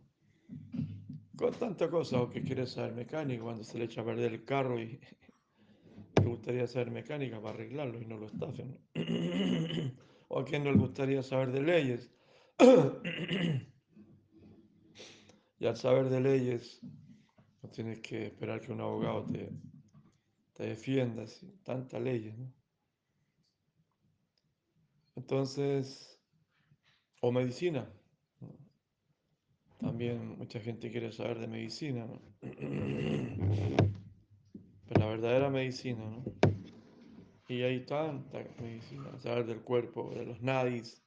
con 1.36 1.52
tanta 1.52 1.90
cosa, 1.90 2.22
o 2.22 2.30
que 2.30 2.42
quieres 2.42 2.70
saber 2.70 2.94
mecánica, 2.94 3.42
cuando 3.42 3.64
se 3.64 3.76
le 3.76 3.84
echa 3.84 4.00
a 4.00 4.06
perder 4.06 4.32
el 4.32 4.46
carro 4.46 4.80
y 4.80 4.98
le 6.22 6.24
gustaría 6.24 6.66
saber 6.66 6.90
mecánica 6.90 7.38
para 7.42 7.52
arreglarlo 7.52 8.00
y 8.00 8.06
no 8.06 8.16
lo 8.16 8.28
estafen. 8.28 8.78
o 10.28 10.40
a 10.40 10.44
quien 10.46 10.64
no 10.64 10.72
le 10.72 10.78
gustaría 10.78 11.22
saber 11.22 11.52
de 11.52 11.60
leyes. 11.60 12.10
y 15.58 15.66
al 15.66 15.76
saber 15.76 16.08
de 16.08 16.20
leyes, 16.22 16.80
no 17.62 17.68
tienes 17.68 18.00
que 18.00 18.28
esperar 18.28 18.62
que 18.62 18.72
un 18.72 18.80
abogado 18.80 19.26
te, 19.26 19.52
te 20.54 20.62
defienda, 20.62 21.26
tantas 21.62 22.00
leyes. 22.00 22.34
Entonces, 25.14 26.17
o 27.20 27.32
medicina. 27.32 27.88
También 29.80 30.38
mucha 30.38 30.60
gente 30.60 30.90
quiere 30.90 31.12
saber 31.12 31.38
de 31.38 31.46
medicina. 31.46 32.06
Pero 34.88 35.00
la 35.00 35.06
verdadera 35.06 35.50
medicina. 35.50 36.04
Y 37.48 37.62
hay 37.62 37.86
tanta 37.86 38.44
medicina, 38.60 39.18
saber 39.18 39.46
del 39.46 39.60
cuerpo, 39.60 40.12
de 40.14 40.26
los 40.26 40.42
nadis, 40.42 41.02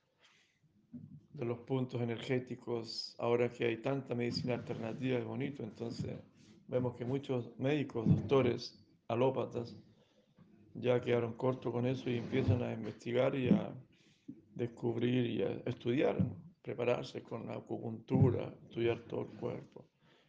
de 1.34 1.46
los 1.46 1.60
puntos 1.60 2.02
energéticos. 2.02 3.16
Ahora 3.20 3.52
que 3.52 3.66
hay 3.66 3.78
tanta 3.78 4.16
medicina 4.16 4.56
alternativa 4.56 5.20
es 5.20 5.26
bonito, 5.26 5.64
entonces 5.64 6.20
vemos 6.68 6.96
que 6.96 7.06
muchos 7.06 7.52
médicos, 7.60 8.08
doctores, 8.08 8.84
alópatas, 9.08 9.76
ya 10.74 11.02
quedaron 11.02 11.34
cortos 11.34 11.72
con 11.72 11.86
eso 11.86 12.10
y 12.10 12.18
empiezan 12.18 12.64
a 12.64 12.74
investigar 12.74 13.36
y 13.36 13.50
a 13.50 13.72
descubrir 14.56 15.26
y 15.26 15.42
estudiar, 15.66 16.18
prepararse 16.62 17.24
con 17.24 17.48
la 17.48 17.56
acupuntura, 17.56 18.54
estudiar 18.64 19.00
todo 19.02 19.22
el 19.22 19.40
cuerpo. 19.40 19.88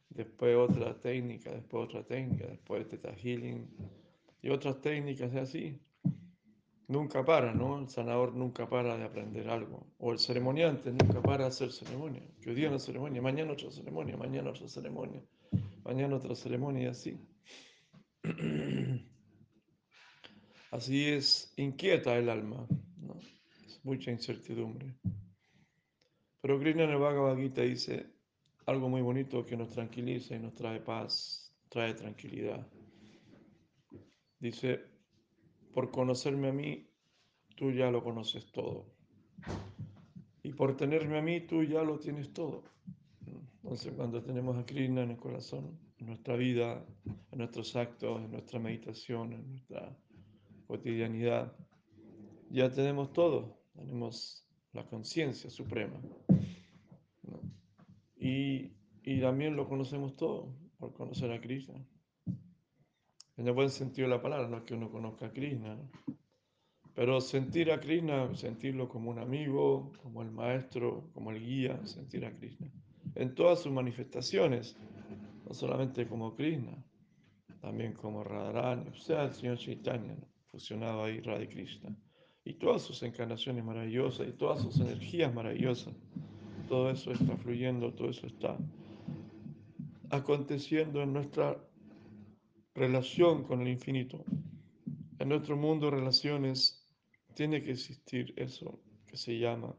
Después 0.09 0.57
otra 0.57 0.99
técnica, 1.01 1.51
después 1.51 1.85
otra 1.89 2.05
técnica, 2.05 2.47
después 2.47 2.87
teta 2.89 3.15
healing 3.15 3.69
y 4.43 4.51
otras 4.51 4.81
técnicas 4.81 5.35
así. 5.35 5.81
Nunca 6.89 7.25
para, 7.25 7.55
¿no? 7.55 7.79
El 7.79 7.89
sanador 7.89 8.35
nunca 8.35 8.69
para 8.69 8.99
de 8.99 9.05
aprender 9.05 9.49
algo. 9.49 9.87
O 9.99 10.13
el 10.13 10.19
ceremoniante 10.19 10.91
nunca 10.91 11.23
para 11.23 11.45
de 11.45 11.49
hacer 11.49 11.73
ceremonia. 11.73 12.23
Que 12.41 12.51
hoy 12.51 12.57
día 12.57 12.69
una 12.69 12.79
ceremonia, 12.79 13.23
mañana 13.23 13.53
otra 13.53 13.71
ceremonia, 13.71 14.17
mañana 14.17 14.51
otra 14.51 14.69
ceremonia, 14.69 15.23
mañana 15.85 16.17
otra 16.17 16.35
ceremonia 16.35 16.83
y 16.83 16.87
así. 16.87 17.19
Así 20.71 21.07
es 21.07 21.53
inquieta 21.59 22.17
el 22.17 22.31
alma 22.31 22.67
mucha 23.83 24.11
incertidumbre. 24.11 24.95
Pero 26.41 26.59
Krishna 26.59 26.85
en 26.85 26.91
el 26.91 27.53
dice 27.69 28.07
algo 28.67 28.89
muy 28.89 29.03
bonito 29.03 29.45
que 29.45 29.57
nos 29.57 29.71
tranquiliza 29.71 30.35
y 30.37 30.39
nos 30.39 30.55
trae 30.55 30.81
paz, 30.81 31.55
trae 31.69 31.95
tranquilidad. 31.95 32.67
Dice, 34.39 34.81
por 35.73 35.91
conocerme 35.91 36.49
a 36.49 36.53
mí, 36.53 36.89
tú 37.57 37.71
ya 37.73 37.91
lo 37.91 38.03
conoces 38.03 38.51
todo. 38.53 38.87
Y 40.43 40.53
por 40.53 40.77
tenerme 40.77 41.19
a 41.19 41.23
mí, 41.23 41.41
tú 41.41 41.63
ya 41.63 41.83
lo 41.83 41.99
tienes 41.99 42.33
todo. 42.33 42.65
Entonces, 43.63 43.93
cuando 43.95 44.23
tenemos 44.23 44.57
a 44.59 44.67
Krishna 44.67 45.03
en 45.03 45.13
el 45.13 45.17
corazón, 45.17 45.79
en 45.99 46.07
nuestra 46.07 46.37
vida, 46.37 46.85
en 47.05 47.39
nuestros 47.39 47.77
actos, 47.77 48.21
en 48.21 48.33
nuestra 48.33 48.59
meditación, 48.59 49.33
en 49.33 49.49
nuestra 49.49 49.97
cotidianidad, 50.67 51.57
ya 52.51 52.71
tenemos 52.71 53.13
todo 53.13 53.62
tenemos 53.75 54.47
la 54.73 54.87
conciencia 54.87 55.51
suprema. 55.51 56.01
Y, 58.17 58.73
y, 59.03 59.21
también 59.21 59.57
lo 59.57 59.69
conocemos 59.69 60.17
todo 60.17 60.55
por 60.79 60.93
conocer 60.93 61.33
a 61.33 61.41
Krishna. 61.41 61.85
En 63.37 63.49
el 63.49 63.53
buen 63.53 63.71
sentido 63.71 64.09
de 64.09 64.15
la 64.15 64.23
palabra, 64.23 64.49
no 64.49 64.59
es 64.59 64.63
que 64.65 64.75
uno 64.75 64.91
conozca 64.91 65.27
a 65.27 65.33
Krishna, 65.33 65.79
pero 66.95 67.21
sentir 67.21 67.73
a 67.73 67.81
Krishna, 67.81 68.35
sentirlo 68.35 68.89
como 68.89 69.11
un 69.11 69.19
amigo, 69.19 69.93
como 70.03 70.23
el 70.23 70.31
maestro, 70.31 71.11
como 71.13 71.31
el 71.33 71.45
guía, 71.45 71.85
sentir 71.87 72.25
a 72.25 72.37
Krishna. 72.37 72.71
En 73.15 73.35
todas 73.35 73.61
sus 73.61 73.73
manifestaciones, 73.73 74.77
no 75.45 75.55
solamente 75.55 76.07
como 76.07 76.37
Krishna, 76.37 76.85
también 77.61 77.95
como 77.95 78.23
Radharani, 78.23 78.89
o 78.91 78.95
sea, 78.95 79.25
el 79.25 79.33
señor 79.33 79.59
Chaitanya, 79.59 80.17
fusionado 80.47 81.05
ahí 81.05 81.21
Radha 81.21 81.49
Krishna 81.49 81.97
y 82.45 82.55
todas 82.55 82.83
sus 82.83 83.03
encarnaciones 83.03 83.65
maravillosas 83.65 84.29
y 84.29 84.33
todas 84.33 84.63
sus 84.63 84.81
energías 84.81 85.33
maravillosas. 85.33 85.95
Todo 86.69 86.91
eso 86.91 87.13
está 87.13 87.37
fluyendo, 87.37 87.93
todo 87.93 88.11
eso 88.11 88.27
está 88.27 88.57
aconteciendo 90.11 91.03
en 91.03 91.13
nuestra 91.13 91.57
relación 92.75 93.45
con 93.45 93.63
el 93.63 93.69
infinito. 93.69 94.25
En 95.19 95.29
nuestro 95.29 95.57
mundo 95.57 95.87
de 95.87 95.99
relaciones 95.99 96.85
tiene 97.35 97.63
que 97.63 97.73
existir 97.73 98.33
eso 98.37 98.81
que 99.07 99.17
se 99.17 99.39
llama 99.39 99.75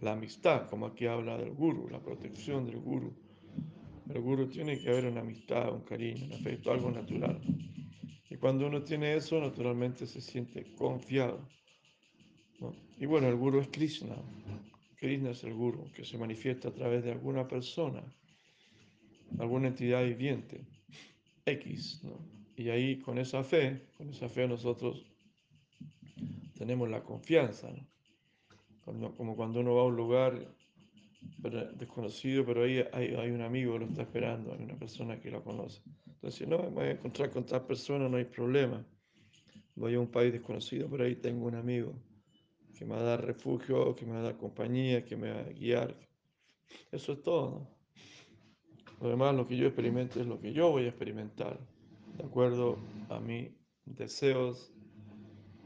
la 0.00 0.12
amistad, 0.12 0.68
como 0.68 0.86
aquí 0.86 1.06
habla 1.06 1.36
del 1.36 1.52
guru, 1.52 1.88
la 1.88 2.00
protección 2.00 2.66
del 2.66 2.78
guru. 2.78 3.16
El 4.08 4.20
guru 4.20 4.48
tiene 4.48 4.78
que 4.78 4.88
haber 4.88 5.06
una 5.06 5.20
amistad, 5.20 5.72
un 5.72 5.82
cariño, 5.82 6.26
un 6.26 6.32
afecto, 6.32 6.70
algo 6.70 6.90
natural. 6.90 7.40
Y 8.30 8.36
cuando 8.36 8.66
uno 8.66 8.82
tiene 8.82 9.16
eso, 9.16 9.40
naturalmente 9.40 10.06
se 10.06 10.20
siente 10.20 10.74
confiado. 10.76 11.46
Y 12.98 13.06
bueno, 13.06 13.28
el 13.28 13.36
guru 13.36 13.60
es 13.60 13.68
Krishna. 13.68 14.16
Krishna 14.96 15.30
es 15.30 15.44
el 15.44 15.54
guru 15.54 15.90
que 15.92 16.04
se 16.04 16.18
manifiesta 16.18 16.68
a 16.68 16.74
través 16.74 17.04
de 17.04 17.12
alguna 17.12 17.46
persona, 17.46 18.02
alguna 19.38 19.68
entidad 19.68 20.04
viviente, 20.04 20.66
X. 21.46 22.02
Y 22.56 22.70
ahí 22.70 22.98
con 22.98 23.18
esa 23.18 23.44
fe, 23.44 23.86
con 23.96 24.08
esa 24.08 24.28
fe 24.28 24.48
nosotros 24.48 25.06
tenemos 26.56 26.88
la 26.90 27.04
confianza. 27.04 27.68
como 28.84 29.36
cuando 29.36 29.60
uno 29.60 29.76
va 29.76 29.82
a 29.82 29.86
un 29.86 29.96
lugar 29.96 30.54
desconocido, 31.76 32.44
pero 32.44 32.64
ahí 32.64 32.84
hay, 32.92 33.14
hay, 33.14 33.30
un 33.30 33.42
amigo 33.42 33.74
que 33.74 33.78
lo 33.80 33.86
está 33.86 34.02
esperando, 34.02 34.52
hay 34.52 34.64
una 34.64 34.76
persona 34.76 35.20
que 35.20 35.30
lo 35.30 35.44
conoce. 35.44 35.80
Entonces, 36.06 36.48
no, 36.48 36.58
me 36.58 36.70
voy 36.70 36.84
a 36.86 36.90
encontrar 36.90 37.30
con 37.30 37.46
tal 37.46 37.64
persona, 37.64 38.08
no 38.08 38.16
hay 38.16 38.24
problema. 38.24 38.84
Voy 39.76 39.94
a 39.94 40.00
un 40.00 40.10
país 40.10 40.32
desconocido, 40.32 40.88
pero 40.90 41.04
ahí 41.04 41.14
tengo 41.14 41.46
un 41.46 41.54
amigo 41.54 41.94
que 42.78 42.84
me 42.84 42.94
va 42.94 43.00
a 43.00 43.04
dar 43.04 43.24
refugio, 43.24 43.96
que 43.96 44.06
me 44.06 44.12
va 44.12 44.20
a 44.20 44.22
dar 44.22 44.36
compañía, 44.36 45.04
que 45.04 45.16
me 45.16 45.32
va 45.32 45.40
a 45.40 45.52
guiar. 45.52 45.96
Eso 46.92 47.12
es 47.12 47.22
todo. 47.22 47.66
Lo 49.00 49.08
demás, 49.08 49.34
lo 49.34 49.48
que 49.48 49.56
yo 49.56 49.66
experimente 49.66 50.20
es 50.20 50.26
lo 50.26 50.40
que 50.40 50.52
yo 50.52 50.70
voy 50.70 50.84
a 50.84 50.88
experimentar, 50.88 51.58
de 52.16 52.24
acuerdo 52.24 52.78
a 53.08 53.18
mis 53.18 53.50
deseos, 53.84 54.72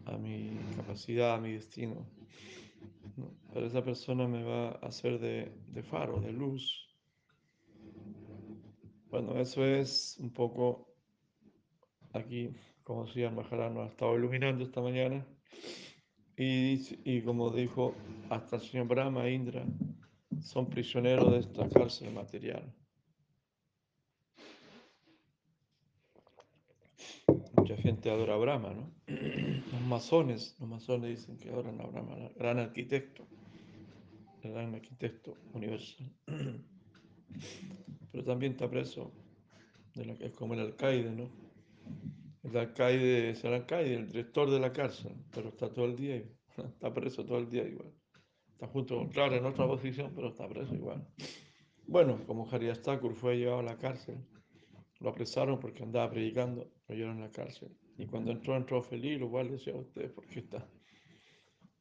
a 0.06 0.16
mi 0.16 0.58
capacidad, 0.74 1.34
a 1.34 1.40
mi 1.40 1.52
destino. 1.52 2.06
Pero 3.52 3.66
esa 3.66 3.84
persona 3.84 4.26
me 4.26 4.42
va 4.42 4.70
a 4.70 4.86
hacer 4.86 5.18
de, 5.20 5.82
faro, 5.82 6.18
de 6.18 6.32
luz. 6.32 6.88
Bueno, 9.10 9.38
eso 9.38 9.66
es 9.66 10.16
un 10.18 10.32
poco 10.32 10.88
aquí, 12.14 12.54
como 12.82 13.06
si 13.06 13.20
Maharaj 13.20 13.72
nos 13.72 13.84
ha 13.84 13.90
estado 13.90 14.16
iluminando 14.16 14.64
esta 14.64 14.80
mañana. 14.80 15.26
Y, 16.44 17.22
como 17.22 17.50
dijo, 17.50 17.94
hasta 18.28 18.56
el 18.56 18.62
señor 18.62 18.88
Brahma 18.88 19.28
Indra 19.30 19.64
son 20.42 20.68
prisioneros 20.68 21.30
de 21.30 21.38
esta 21.38 21.68
cárcel 21.68 22.12
material. 22.12 22.74
Mucha 27.56 27.76
gente 27.76 28.10
adora 28.10 28.34
a 28.34 28.38
Brahma, 28.38 28.74
¿no? 28.74 28.90
Los 29.06 29.80
masones, 29.82 30.56
los 30.58 30.68
masones 30.68 31.10
dicen 31.10 31.38
que 31.38 31.48
adoran 31.50 31.80
a 31.80 31.86
Brahma, 31.86 32.16
el 32.16 32.34
gran 32.34 32.58
arquitecto, 32.58 33.24
el 34.42 34.52
gran 34.52 34.74
arquitecto 34.74 35.36
universal. 35.52 36.10
Pero 38.10 38.24
también 38.24 38.52
está 38.52 38.68
preso, 38.68 39.12
es 39.94 40.32
como 40.32 40.54
el 40.54 40.60
alcaide, 40.60 41.12
¿no? 41.12 41.30
Alcaide 42.44 43.30
es 43.30 43.44
el 43.44 43.54
alcaide, 43.54 43.94
el 43.94 44.08
director 44.08 44.50
de 44.50 44.58
la 44.58 44.72
cárcel, 44.72 45.14
pero 45.32 45.50
está 45.50 45.72
todo 45.72 45.84
el 45.84 45.96
día, 45.96 46.22
está 46.56 46.92
preso 46.92 47.24
todo 47.24 47.38
el 47.38 47.48
día 47.48 47.64
igual. 47.64 47.92
Está 48.50 48.66
junto, 48.66 49.08
claro, 49.10 49.36
en 49.36 49.46
otra 49.46 49.66
posición, 49.66 50.12
pero 50.14 50.28
está 50.28 50.48
preso 50.48 50.74
igual. 50.74 51.06
Bueno, 51.86 52.24
como 52.26 52.48
Haridas 52.50 52.82
Thakur 52.82 53.14
fue 53.14 53.38
llevado 53.38 53.60
a 53.60 53.62
la 53.62 53.78
cárcel, 53.78 54.18
lo 55.00 55.10
apresaron 55.10 55.58
porque 55.58 55.82
andaba 55.82 56.10
predicando, 56.10 56.70
lo 56.88 56.94
llevaron 56.94 57.22
a 57.22 57.26
la 57.26 57.30
cárcel. 57.30 57.76
Y 57.96 58.06
cuando 58.06 58.32
entró, 58.32 58.56
entró 58.56 58.82
feliz, 58.82 59.20
lo 59.20 59.30
cual 59.30 59.50
decía 59.50 59.74
a 59.74 59.76
ustedes, 59.76 60.10
¿por 60.12 60.26
qué 60.26 60.40
está? 60.40 60.68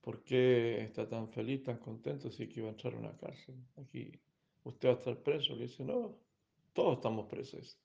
¿Por 0.01 0.23
qué 0.23 0.81
está 0.81 1.07
tan 1.07 1.29
feliz, 1.29 1.63
tan 1.63 1.77
contento 1.77 2.29
si 2.31 2.47
que 2.47 2.59
iba 2.59 2.69
a 2.69 2.71
entrar 2.71 2.93
a 2.95 2.97
una 2.97 3.17
cárcel? 3.17 3.55
Aquí 3.77 4.11
usted 4.63 4.89
va 4.89 4.93
a 4.93 4.97
estar 4.97 5.17
preso. 5.21 5.55
Le 5.55 5.63
dice, 5.63 5.83
no, 5.83 6.17
todos 6.73 6.97
estamos 6.97 7.27
presos. 7.27 7.79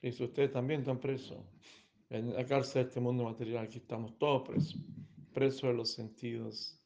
Le 0.00 0.10
dice, 0.10 0.24
ustedes 0.24 0.52
también 0.52 0.80
están 0.80 1.00
presos 1.00 1.38
en 2.10 2.34
la 2.34 2.44
cárcel 2.44 2.82
de 2.82 2.88
este 2.88 3.00
mundo 3.00 3.24
material, 3.24 3.64
aquí 3.64 3.78
estamos 3.78 4.18
todos 4.18 4.48
presos, 4.48 4.76
presos 5.32 5.62
de 5.62 5.74
los 5.74 5.92
sentidos, 5.92 6.80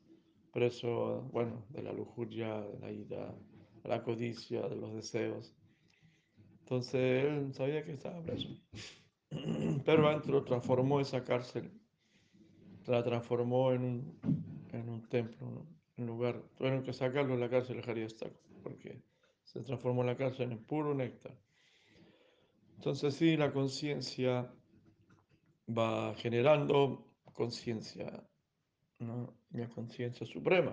presos, 0.53 1.31
bueno, 1.33 1.65
de 1.71 1.83
la 1.83 1.93
lujuria, 1.93 2.61
de 2.61 2.79
la 2.79 2.93
ira, 2.93 3.35
de 3.83 3.89
la 3.89 4.03
codicia, 4.03 4.69
de 4.69 4.77
los 4.77 4.95
deseos. 4.95 5.55
Entonces 6.61 7.25
él 7.25 7.55
sabía 7.55 7.85
que 7.85 7.93
estaba 7.93 8.23
preso. 8.23 8.49
Pero 9.85 10.09
adentro 10.09 10.45
transformó 10.45 11.01
esa 11.01 11.25
cárcel, 11.25 11.73
la 12.87 13.03
transformó 13.03 13.73
en 13.73 13.83
un, 13.83 14.21
en 14.73 14.89
un 14.91 15.09
templo, 15.09 15.67
en 15.97 16.07
lugar. 16.07 16.43
Tuvieron 16.59 16.83
que 16.83 16.93
sacarlo 16.93 17.35
de 17.35 17.41
la 17.41 17.49
cárcel 17.49 17.81
de 17.81 17.91
Haria 17.91 18.09
porque 18.63 19.03
se 19.43 19.61
transformó 19.63 20.05
la 20.05 20.17
cárcel 20.17 20.53
en 20.53 20.59
puro 20.59 20.95
néctar. 20.95 21.35
Entonces 22.77 23.15
sí, 23.15 23.39
la 23.39 23.53
conciencia 23.53 24.53
va 25.69 26.15
generando 26.17 27.15
conciencia, 27.33 28.23
¿no? 29.01 29.37
la 29.51 29.69
conciencia 29.69 30.27
suprema, 30.27 30.73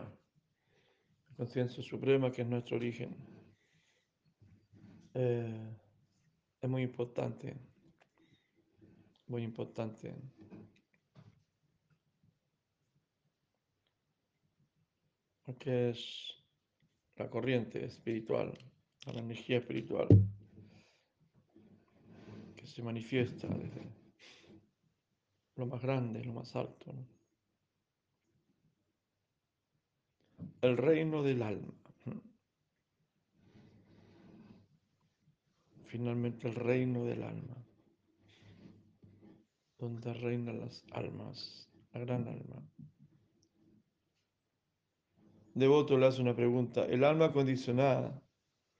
la 1.29 1.35
conciencia 1.35 1.83
suprema 1.83 2.31
que 2.31 2.43
es 2.43 2.47
nuestro 2.47 2.77
origen. 2.77 3.15
Eh, 5.13 5.77
es 6.61 6.69
muy 6.69 6.83
importante, 6.83 7.55
muy 9.27 9.43
importante. 9.43 10.15
Porque 15.43 15.89
es 15.89 16.35
la 17.15 17.29
corriente 17.29 17.83
espiritual, 17.83 18.57
la 19.07 19.19
energía 19.19 19.57
espiritual 19.57 20.07
que 22.55 22.67
se 22.67 22.83
manifiesta 22.83 23.47
desde 23.47 24.00
lo 25.55 25.65
más 25.65 25.81
grande, 25.81 26.23
lo 26.23 26.33
más 26.33 26.55
alto. 26.55 26.93
El 30.61 30.77
reino 30.77 31.23
del 31.23 31.41
alma. 31.41 31.73
Finalmente 35.91 36.47
el 36.47 36.55
reino 36.55 37.03
del 37.03 37.21
alma, 37.21 37.57
donde 39.77 40.13
reinan 40.13 40.61
las 40.61 40.85
almas, 40.93 41.69
la 41.91 41.99
gran 41.99 42.29
alma. 42.29 42.65
Devoto 45.53 45.97
le 45.97 46.05
hace 46.05 46.21
una 46.21 46.33
pregunta. 46.33 46.85
¿El 46.85 47.03
alma 47.03 47.33
condicionada 47.33 48.23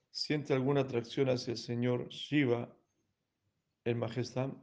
siente 0.09 0.53
alguna 0.53 0.81
atracción 0.81 1.27
hacia 1.27 1.51
el 1.51 1.57
Señor 1.57 2.07
Shiva, 2.07 2.73
el 3.83 3.97
Majestad? 3.97 4.53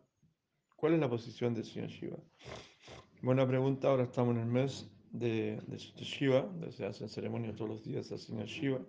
¿Cuál 0.78 0.94
es 0.94 1.00
la 1.00 1.10
posición 1.10 1.54
del 1.54 1.64
señor 1.64 1.88
Shiva? 1.88 2.18
Buena 3.20 3.44
pregunta, 3.44 3.88
ahora 3.88 4.04
estamos 4.04 4.36
en 4.36 4.42
el 4.42 4.46
mes 4.46 4.88
de, 5.10 5.60
de, 5.66 5.76
Shiva, 5.76 6.48
se 6.70 6.86
hacen 6.86 7.08
ceremonias 7.08 7.56
todos 7.56 7.70
los 7.70 7.82
días 7.82 8.12
al 8.12 8.20
señor 8.20 8.46
Shiva. 8.46 8.80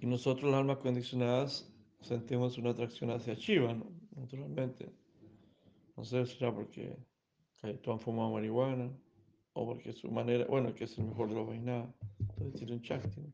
Y 0.00 0.06
nosotros, 0.06 0.50
las 0.50 0.58
almas 0.58 0.78
condicionadas, 0.78 1.72
sentimos 2.00 2.58
una 2.58 2.70
atracción 2.70 3.12
hacia 3.12 3.34
Shiva, 3.34 3.72
¿no? 3.72 3.86
naturalmente. 4.16 4.90
No 5.96 6.04
sé, 6.04 6.26
será 6.26 6.52
porque 6.52 6.96
todos 7.60 7.86
han 7.86 8.00
fumado 8.00 8.32
marihuana, 8.32 8.90
o 9.52 9.64
porque 9.64 9.92
su 9.92 10.10
manera, 10.10 10.44
bueno, 10.46 10.74
que 10.74 10.84
es 10.84 10.98
el 10.98 11.04
mejor 11.04 11.28
de 11.28 11.36
los 11.36 11.46
vainadas, 11.46 11.94
entonces 12.18 12.54
tiene 12.54 12.72
un 12.72 12.80
Shakti. 12.80 13.32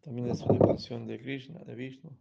También 0.00 0.30
es 0.30 0.40
una 0.40 0.54
expansión 0.54 1.06
de 1.06 1.20
Krishna, 1.20 1.58
de 1.64 1.74
Vishnu. 1.74 2.16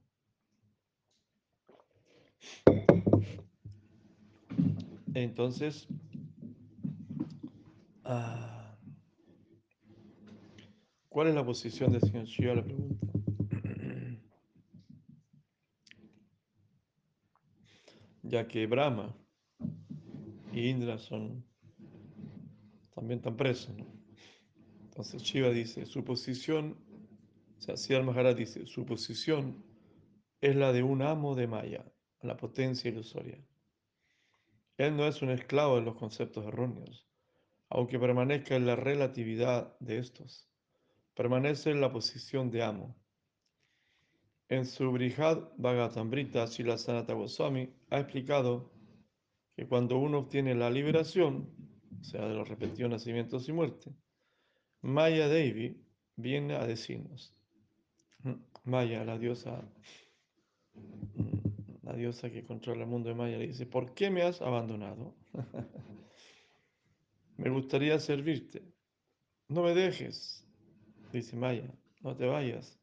Entonces, 5.13 5.87
ah, 8.05 8.77
¿cuál 11.09 11.27
es 11.27 11.35
la 11.35 11.45
posición 11.45 11.91
del 11.91 12.01
señor 12.01 12.25
Shiva? 12.25 12.55
La 12.55 12.63
pregunta. 12.63 13.07
Ya 18.21 18.47
que 18.47 18.67
Brahma 18.67 19.15
y 20.53 20.69
Indra 20.69 20.99
son 20.99 21.43
también 22.93 23.21
tan 23.21 23.35
presos, 23.35 23.75
Entonces 24.83 25.23
Shiva 25.23 25.49
dice, 25.49 25.85
su 25.85 26.03
posición, 26.03 26.77
o 27.57 27.61
sea, 27.61 27.75
Siddhar 27.75 28.03
Maharaj 28.03 28.35
dice, 28.35 28.67
su 28.67 28.85
posición 28.85 29.63
es 30.41 30.55
la 30.55 30.71
de 30.71 30.83
un 30.83 31.01
amo 31.01 31.33
de 31.35 31.47
Maya, 31.47 31.85
la 32.21 32.37
potencia 32.37 32.89
ilusoria. 32.89 33.37
Él 34.77 34.95
no 34.95 35.05
es 35.05 35.21
un 35.21 35.29
esclavo 35.29 35.75
de 35.75 35.81
los 35.81 35.95
conceptos 35.95 36.45
erróneos, 36.45 37.05
aunque 37.69 37.99
permanezca 37.99 38.55
en 38.55 38.65
la 38.65 38.75
relatividad 38.75 39.77
de 39.79 39.99
estos. 39.99 40.47
Permanece 41.15 41.71
en 41.71 41.81
la 41.81 41.91
posición 41.91 42.49
de 42.49 42.63
amo. 42.63 42.95
En 44.47 44.65
su 44.65 44.91
Brihad 44.91 45.49
Bhagavatamrita, 45.57 46.47
Sila 46.47 46.77
Sanata 46.77 47.13
Goswami 47.13 47.69
ha 47.89 47.99
explicado 47.99 48.71
que 49.55 49.67
cuando 49.67 49.97
uno 49.99 50.19
obtiene 50.19 50.55
la 50.55 50.69
liberación, 50.69 51.49
o 51.99 52.03
sea, 52.03 52.25
de 52.27 52.33
los 52.33 52.47
repetidos 52.47 52.89
nacimientos 52.89 53.49
y 53.49 53.51
muerte. 53.51 53.91
Maya 54.81 55.27
Devi 55.27 55.83
viene 56.15 56.55
a 56.55 56.65
decirnos, 56.65 57.35
Maya, 58.63 59.03
la 59.03 59.17
diosa, 59.17 59.61
la 61.89 61.95
diosa 61.95 62.29
que 62.29 62.43
controla 62.43 62.83
el 62.83 62.89
mundo 62.89 63.09
de 63.09 63.15
Maya, 63.15 63.37
le 63.37 63.47
dice, 63.47 63.65
¿por 63.65 63.95
qué 63.95 64.11
me 64.11 64.21
has 64.21 64.43
abandonado? 64.43 65.15
me 67.37 67.49
gustaría 67.49 67.99
servirte. 67.99 68.61
No 69.47 69.63
me 69.63 69.73
dejes, 69.73 70.47
dice 71.11 71.35
Maya, 71.35 71.73
no 72.01 72.15
te 72.15 72.27
vayas. 72.27 72.79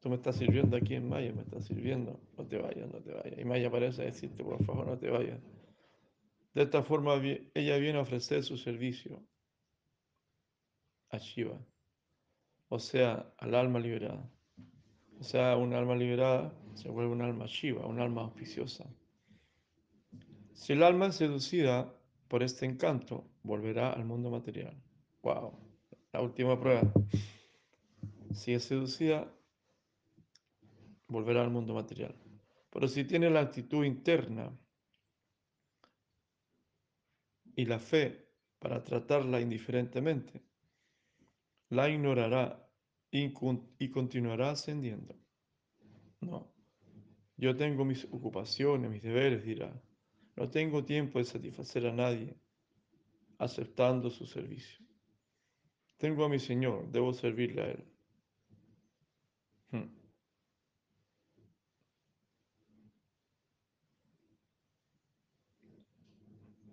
Tú 0.00 0.08
me 0.08 0.16
estás 0.16 0.36
sirviendo 0.36 0.76
aquí 0.76 0.96
en 0.96 1.08
Maya, 1.08 1.32
me 1.32 1.42
estás 1.42 1.66
sirviendo, 1.66 2.18
no 2.36 2.44
te 2.44 2.58
vayas, 2.58 2.90
no 2.90 3.00
te 3.00 3.12
vayas. 3.12 3.38
Y 3.38 3.44
Maya 3.44 3.70
parece 3.70 4.02
decirte, 4.02 4.42
por 4.42 4.64
favor, 4.64 4.88
no 4.88 4.98
te 4.98 5.08
vayas. 5.08 5.38
De 6.54 6.62
esta 6.62 6.82
forma, 6.82 7.14
ella 7.54 7.76
viene 7.76 7.98
a 7.98 8.02
ofrecer 8.02 8.42
su 8.42 8.56
servicio 8.56 9.22
a 11.10 11.18
Shiva, 11.18 11.64
o 12.68 12.80
sea, 12.80 13.32
al 13.38 13.54
alma 13.54 13.78
liberada. 13.78 14.28
O 15.20 15.24
sea, 15.24 15.56
un 15.56 15.74
alma 15.74 15.94
liberada 15.94 16.50
se 16.74 16.88
vuelve 16.88 17.12
un 17.12 17.20
alma 17.20 17.44
Shiva, 17.46 17.84
un 17.84 18.00
alma 18.00 18.22
auspiciosa. 18.22 18.86
Si 20.54 20.72
el 20.72 20.82
alma 20.82 21.08
es 21.08 21.16
seducida 21.16 21.94
por 22.26 22.42
este 22.42 22.64
encanto, 22.64 23.28
volverá 23.42 23.92
al 23.92 24.06
mundo 24.06 24.30
material. 24.30 24.74
¡Wow! 25.22 25.52
La 26.12 26.22
última 26.22 26.58
prueba. 26.58 26.90
Si 28.32 28.54
es 28.54 28.64
seducida, 28.64 29.30
volverá 31.08 31.42
al 31.42 31.50
mundo 31.50 31.74
material. 31.74 32.14
Pero 32.70 32.88
si 32.88 33.04
tiene 33.04 33.28
la 33.28 33.40
actitud 33.40 33.84
interna 33.84 34.50
y 37.56 37.66
la 37.66 37.78
fe 37.78 38.26
para 38.58 38.82
tratarla 38.82 39.38
indiferentemente, 39.40 40.40
la 41.68 41.90
ignorará 41.90 42.69
y, 43.10 43.88
continuará 43.90 44.50
ascendiendo. 44.50 45.14
No, 46.20 46.52
yo 47.36 47.56
tengo 47.56 47.84
mis 47.84 48.04
ocupaciones, 48.04 48.90
mis 48.90 49.02
deberes, 49.02 49.44
dirá. 49.44 49.72
No 50.36 50.48
tengo 50.48 50.84
tiempo 50.84 51.18
de 51.18 51.24
satisfacer 51.24 51.86
a 51.86 51.92
nadie 51.92 52.36
aceptando 53.38 54.10
su 54.10 54.26
servicio. 54.26 54.84
Tengo 55.96 56.24
a 56.24 56.28
mi 56.28 56.38
Señor, 56.38 56.90
debo 56.90 57.12
servirle 57.12 57.62
a 57.62 57.66
Él. 57.70 57.84
Hmm. 59.72 60.00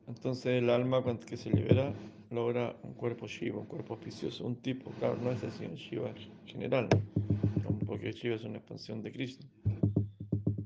Entonces 0.07 0.61
el 0.61 0.69
alma 0.69 1.03
que 1.19 1.37
se 1.37 1.49
libera 1.49 1.93
logra 2.29 2.75
un 2.83 2.93
cuerpo 2.93 3.27
Shiva, 3.27 3.59
un 3.59 3.65
cuerpo 3.65 3.93
auspicioso, 3.93 4.45
un 4.45 4.55
tipo, 4.61 4.91
claro, 4.99 5.17
no 5.17 5.31
es 5.31 5.43
así 5.43 5.65
un 5.65 5.75
Shiva 5.75 6.13
general, 6.45 6.89
porque 7.85 8.11
Shiva 8.11 8.35
es 8.35 8.43
una 8.43 8.57
expansión 8.57 9.01
de 9.01 9.11
Krishna. 9.11 9.47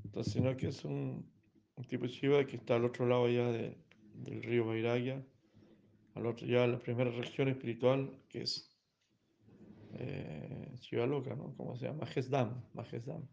Entonces, 0.05 0.33
sino 0.33 0.55
que 0.57 0.67
es 0.67 0.83
un, 0.85 1.25
tipo 1.87 2.05
Shiva 2.05 2.45
que 2.45 2.57
está 2.57 2.75
al 2.75 2.85
otro 2.85 3.05
lado 3.05 3.27
ya 3.29 3.47
del 3.51 4.43
río 4.43 4.65
Vairagya, 4.65 5.23
al 6.15 6.25
otro 6.25 6.47
ya 6.47 6.67
la 6.67 6.79
primera 6.79 7.11
región 7.11 7.47
espiritual 7.47 8.11
que 8.29 8.43
es 8.43 8.77
eh, 9.93 10.75
Shiva 10.79 11.05
Loka, 11.05 11.35
¿no? 11.35 11.53
¿Cómo 11.55 11.75
se 11.75 11.85
llama? 11.85 11.99
Majesdam, 11.99 12.63
Majesdam. 12.73 13.27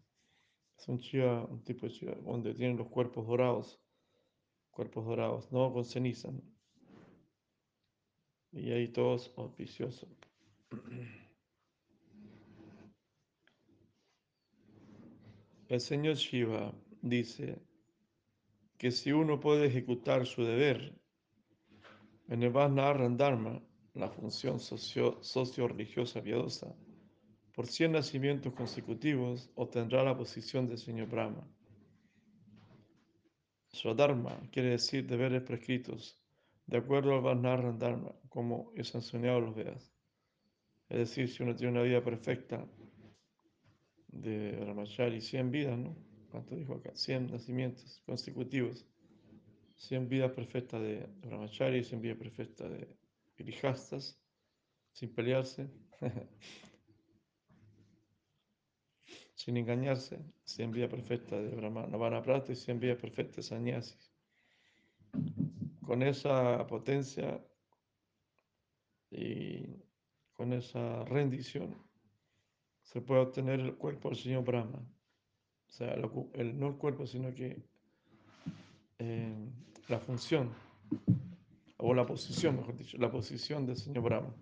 Es 0.77 0.87
un 0.87 0.97
Shiva, 0.97 1.45
un 1.45 1.63
tipo 1.63 1.85
de 1.87 1.93
Shiva 1.93 2.15
donde 2.15 2.53
tienen 2.53 2.77
los 2.77 2.87
cuerpos 2.87 3.27
dorados 3.27 3.79
cuerpos 4.79 5.05
dorados, 5.05 5.51
no 5.51 5.73
con 5.73 5.83
ceniza. 5.83 6.29
Y 8.51 8.71
ahí 8.71 8.87
todos 8.87 9.31
auspiciosos. 9.37 10.09
El 15.67 15.79
señor 15.79 16.15
Shiva 16.15 16.73
dice 17.01 17.61
que 18.77 18.91
si 18.91 19.11
uno 19.11 19.39
puede 19.39 19.67
ejecutar 19.67 20.25
su 20.25 20.43
deber 20.43 20.95
en 22.27 22.43
el 22.43 22.51
Dharma, 23.17 23.61
la 23.93 24.09
función 24.09 24.59
socio-religiosa 24.59 26.21
piadosa, 26.21 26.75
por 27.53 27.67
100 27.67 27.91
nacimientos 27.91 28.53
consecutivos 28.53 29.49
obtendrá 29.55 30.03
la 30.03 30.15
posición 30.17 30.67
del 30.67 30.77
señor 30.77 31.09
Brahma. 31.09 31.45
Swadharma 33.71 34.39
quiere 34.51 34.69
decir 34.69 35.05
deberes 35.05 35.43
prescritos, 35.43 36.18
de 36.69 36.77
acuerdo 36.77 37.15
al 37.15 37.21
Varnara 37.21 37.71
Dharma, 37.71 38.13
como 38.29 38.71
es 38.75 38.89
sancionado 38.89 39.41
los 39.41 39.55
Vedas. 39.55 39.91
Es 40.87 40.99
decir, 40.99 41.27
si 41.27 41.41
uno 41.41 41.55
tiene 41.55 41.71
una 41.71 41.81
vida 41.81 42.03
perfecta 42.03 42.63
de 44.07 44.51
Brahmachari, 44.51 45.19
100 45.19 45.49
vidas, 45.49 45.79
¿no? 45.79 45.97
¿Cuánto 46.29 46.55
dijo 46.55 46.75
acá? 46.75 46.91
100 46.93 47.31
nacimientos 47.31 48.03
consecutivos. 48.05 48.85
100 49.77 50.09
vidas 50.09 50.31
perfectas 50.31 50.79
de 50.81 51.07
Brahmachari, 51.21 51.83
100 51.83 52.01
vidas 52.01 52.17
perfectas 52.17 52.69
de 52.69 52.95
Grihastas, 53.35 54.21
sin 54.91 55.09
pelearse, 55.15 55.71
sin 59.33 59.57
engañarse, 59.57 60.19
100 60.43 60.71
vidas 60.71 60.89
perfectas 60.91 61.41
de 61.41 61.55
Brahmana 61.55 62.21
Prata 62.21 62.51
y 62.51 62.55
100 62.55 62.79
vidas 62.79 62.97
perfectas 62.97 63.37
de 63.37 63.43
Sannyasis. 63.43 64.08
Con 65.89 66.03
esa 66.03 66.67
potencia 66.67 67.43
y 69.09 69.65
con 70.33 70.53
esa 70.53 71.03
rendición 71.05 71.75
se 72.83 73.01
puede 73.01 73.21
obtener 73.21 73.59
el 73.59 73.75
cuerpo 73.75 74.09
del 74.09 74.17
señor 74.19 74.43
Brahma. 74.43 74.87
O 75.67 75.71
sea, 75.71 75.95
el, 75.95 76.59
no 76.59 76.67
el 76.67 76.75
cuerpo, 76.75 77.07
sino 77.07 77.33
que 77.33 77.65
eh, 78.99 79.49
la 79.87 79.99
función, 79.99 80.53
o 81.77 81.95
la 81.95 82.05
posición, 82.05 82.57
mejor 82.57 82.77
dicho, 82.77 82.99
la 82.99 83.09
posición 83.09 83.65
del 83.65 83.77
señor 83.77 84.03
Brahma. 84.03 84.35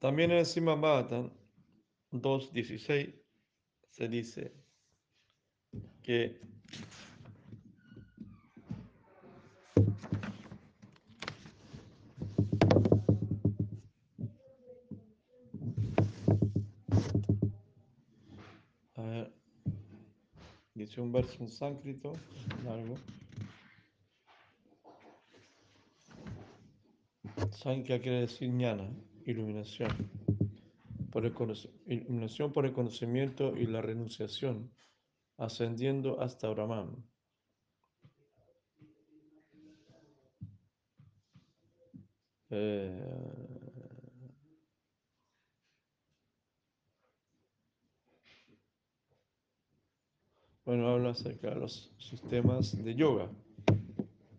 También 0.00 0.32
en 0.32 0.38
el 0.38 0.46
Sima 0.46 0.74
2.16 0.74 3.14
se 3.88 4.08
dice 4.08 4.52
que 6.02 6.40
dice 20.96 21.02
un 21.02 21.12
verso 21.12 21.42
en 21.42 21.48
sánscrito 21.50 22.12
largo. 22.64 22.94
Sankhya 27.50 28.00
quiere 28.00 28.20
decir 28.22 28.50
ñana 28.50 28.88
iluminación, 29.26 29.90
por 31.10 31.26
el 31.26 31.34
iluminación 31.86 32.52
por 32.52 32.64
el 32.64 32.72
conocimiento 32.72 33.54
y 33.56 33.66
la 33.66 33.82
renunciación, 33.82 34.70
ascendiendo 35.36 36.20
hasta 36.20 36.48
Brahman. 36.48 37.04
Eh, 42.48 43.35
bueno, 50.66 50.88
habla 50.88 51.10
acerca 51.10 51.50
de 51.50 51.60
los 51.60 51.94
sistemas 51.98 52.76
de 52.84 52.94
yoga, 52.94 53.30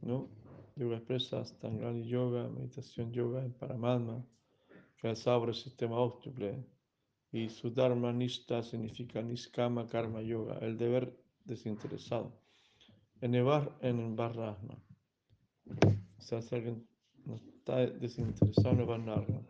¿no? 0.01 0.27
Yoga 0.75 0.97
expresa, 0.97 1.43
Tangali 1.59 2.07
Yoga, 2.07 2.47
meditación 2.49 3.11
yoga 3.11 3.43
en 3.43 3.53
Paramatma 3.53 4.23
que 4.97 5.13
abre 5.25 5.51
el 5.51 5.55
sistema 5.55 5.97
óptiple. 5.97 6.65
Y 7.31 7.49
su 7.49 7.71
Dharma 7.71 8.13
significa 8.63 9.21
Niskama 9.21 9.87
Karma 9.87 10.21
Yoga, 10.21 10.57
el 10.59 10.77
deber 10.77 11.15
desinteresado. 11.45 12.33
En 13.21 14.15
Varrahma. 14.15 14.77
O 16.17 16.21
sea, 16.21 16.41
si 16.41 16.55
alguien 16.55 16.87
no 17.25 17.35
está 17.35 17.85
desinteresado 17.85 18.71
en 18.71 18.79
el 18.79 18.85
Varrahma. 18.85 19.41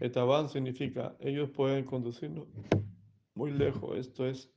Etaban 0.00 0.48
significa, 0.48 1.16
ellos 1.20 1.50
pueden 1.50 1.84
conducirnos 1.84 2.46
muy 3.34 3.52
lejos, 3.52 3.96
esto 3.98 4.26
es 4.26 4.53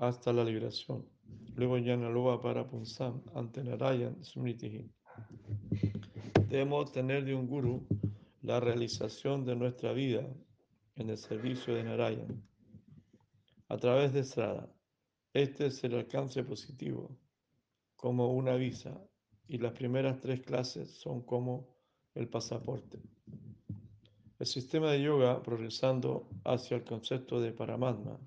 hasta 0.00 0.32
la 0.32 0.42
liberación. 0.44 1.06
Luego 1.56 1.76
Yanaloa 1.76 2.40
para 2.40 2.66
Punsam, 2.66 3.22
ante 3.34 3.62
Narayan 3.62 4.24
Smriti. 4.24 4.90
Debemos 6.48 6.90
tener 6.90 7.24
de 7.24 7.34
un 7.34 7.46
guru 7.46 7.86
la 8.40 8.60
realización 8.60 9.44
de 9.44 9.54
nuestra 9.54 9.92
vida 9.92 10.26
en 10.96 11.10
el 11.10 11.18
servicio 11.18 11.74
de 11.74 11.84
Narayan 11.84 12.42
a 13.68 13.76
través 13.76 14.14
de 14.14 14.24
Srada. 14.24 14.68
Este 15.34 15.66
es 15.66 15.84
el 15.84 15.94
alcance 15.94 16.42
positivo 16.44 17.16
como 17.94 18.32
una 18.32 18.54
visa 18.54 18.98
y 19.46 19.58
las 19.58 19.72
primeras 19.72 20.18
tres 20.18 20.40
clases 20.40 20.90
son 20.90 21.22
como 21.22 21.76
el 22.14 22.26
pasaporte. 22.28 22.98
El 24.38 24.46
sistema 24.46 24.90
de 24.92 25.02
yoga 25.02 25.42
progresando 25.42 26.26
hacia 26.44 26.78
el 26.78 26.84
concepto 26.84 27.38
de 27.38 27.52
Paramatma, 27.52 28.18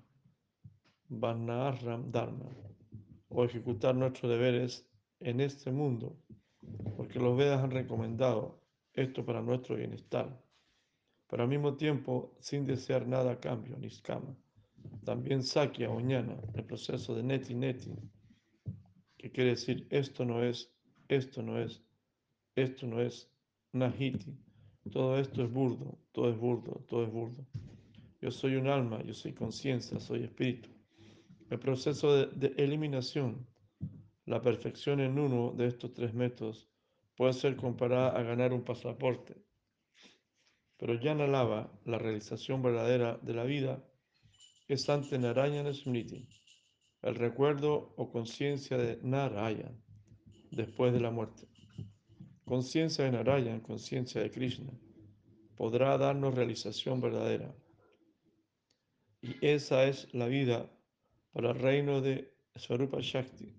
Varnaaram 1.08 2.10
Dharma, 2.10 2.50
o 3.28 3.44
ejecutar 3.44 3.94
nuestros 3.94 4.30
deberes 4.30 4.86
en 5.20 5.40
este 5.40 5.70
mundo, 5.70 6.16
porque 6.96 7.18
los 7.18 7.36
Vedas 7.36 7.62
han 7.62 7.70
recomendado 7.70 8.60
esto 8.92 9.24
para 9.24 9.42
nuestro 9.42 9.76
bienestar, 9.76 10.40
pero 11.28 11.42
al 11.42 11.48
mismo 11.48 11.74
tiempo 11.74 12.34
sin 12.40 12.66
desear 12.66 13.06
nada 13.06 13.32
a 13.32 13.40
cambio, 13.40 13.76
ni 13.78 13.88
escama. 13.88 14.36
También 15.04 15.42
Sakya 15.42 15.90
o 15.90 15.98
el 16.00 16.64
proceso 16.64 17.14
de 17.14 17.22
neti 17.22 17.54
neti, 17.54 17.90
que 19.18 19.30
quiere 19.30 19.50
decir 19.50 19.86
esto 19.90 20.24
no 20.24 20.42
es, 20.42 20.70
esto 21.08 21.42
no 21.42 21.58
es, 21.58 21.82
esto 22.54 22.86
no 22.86 23.00
es, 23.00 23.30
nahiti. 23.72 24.36
Todo 24.92 25.18
esto 25.18 25.42
es 25.42 25.50
burdo, 25.50 25.98
todo 26.12 26.30
es 26.30 26.38
burdo, 26.38 26.84
todo 26.88 27.04
es 27.04 27.10
burdo. 27.10 27.46
Yo 28.20 28.30
soy 28.30 28.56
un 28.56 28.68
alma, 28.68 29.02
yo 29.02 29.14
soy 29.14 29.32
conciencia, 29.32 29.98
soy 29.98 30.24
espíritu. 30.24 30.73
El 31.50 31.58
proceso 31.58 32.26
de, 32.26 32.54
eliminación, 32.56 33.46
la 34.24 34.40
perfección 34.40 35.00
en 35.00 35.18
uno 35.18 35.52
de 35.52 35.66
estos 35.66 35.92
tres 35.92 36.14
métodos, 36.14 36.68
puede 37.16 37.34
ser 37.34 37.56
comparada 37.56 38.18
a 38.18 38.22
ganar 38.22 38.52
un 38.52 38.64
pasaporte. 38.64 39.36
Pero 40.78 40.94
Yana 40.94 41.26
Lava, 41.26 41.70
la 41.84 41.98
realización 41.98 42.62
verdadera 42.62 43.18
de 43.22 43.34
la 43.34 43.44
vida, 43.44 43.84
es 44.68 44.88
ante 44.88 45.18
Narayan 45.18 45.72
Smriti, 45.72 46.28
el 47.02 47.14
recuerdo 47.14 47.94
o 47.96 48.10
conciencia 48.10 48.78
de 48.78 48.98
Narayan 49.02 49.78
después 50.50 50.92
de 50.92 51.00
la 51.00 51.10
muerte. 51.10 51.46
Conciencia 52.46 53.04
de 53.04 53.12
Narayan, 53.12 53.60
conciencia 53.60 54.22
de 54.22 54.30
Krishna, 54.30 54.72
podrá 55.56 55.98
darnos 55.98 56.34
realización 56.34 57.00
verdadera. 57.00 57.54
Y 59.20 59.36
esa 59.46 59.84
es 59.84 60.12
la 60.12 60.26
vida 60.26 60.70
para 61.34 61.50
el 61.50 61.58
reino 61.58 62.00
de 62.00 62.32
Swarupa 62.54 62.98
Shakti, 63.00 63.52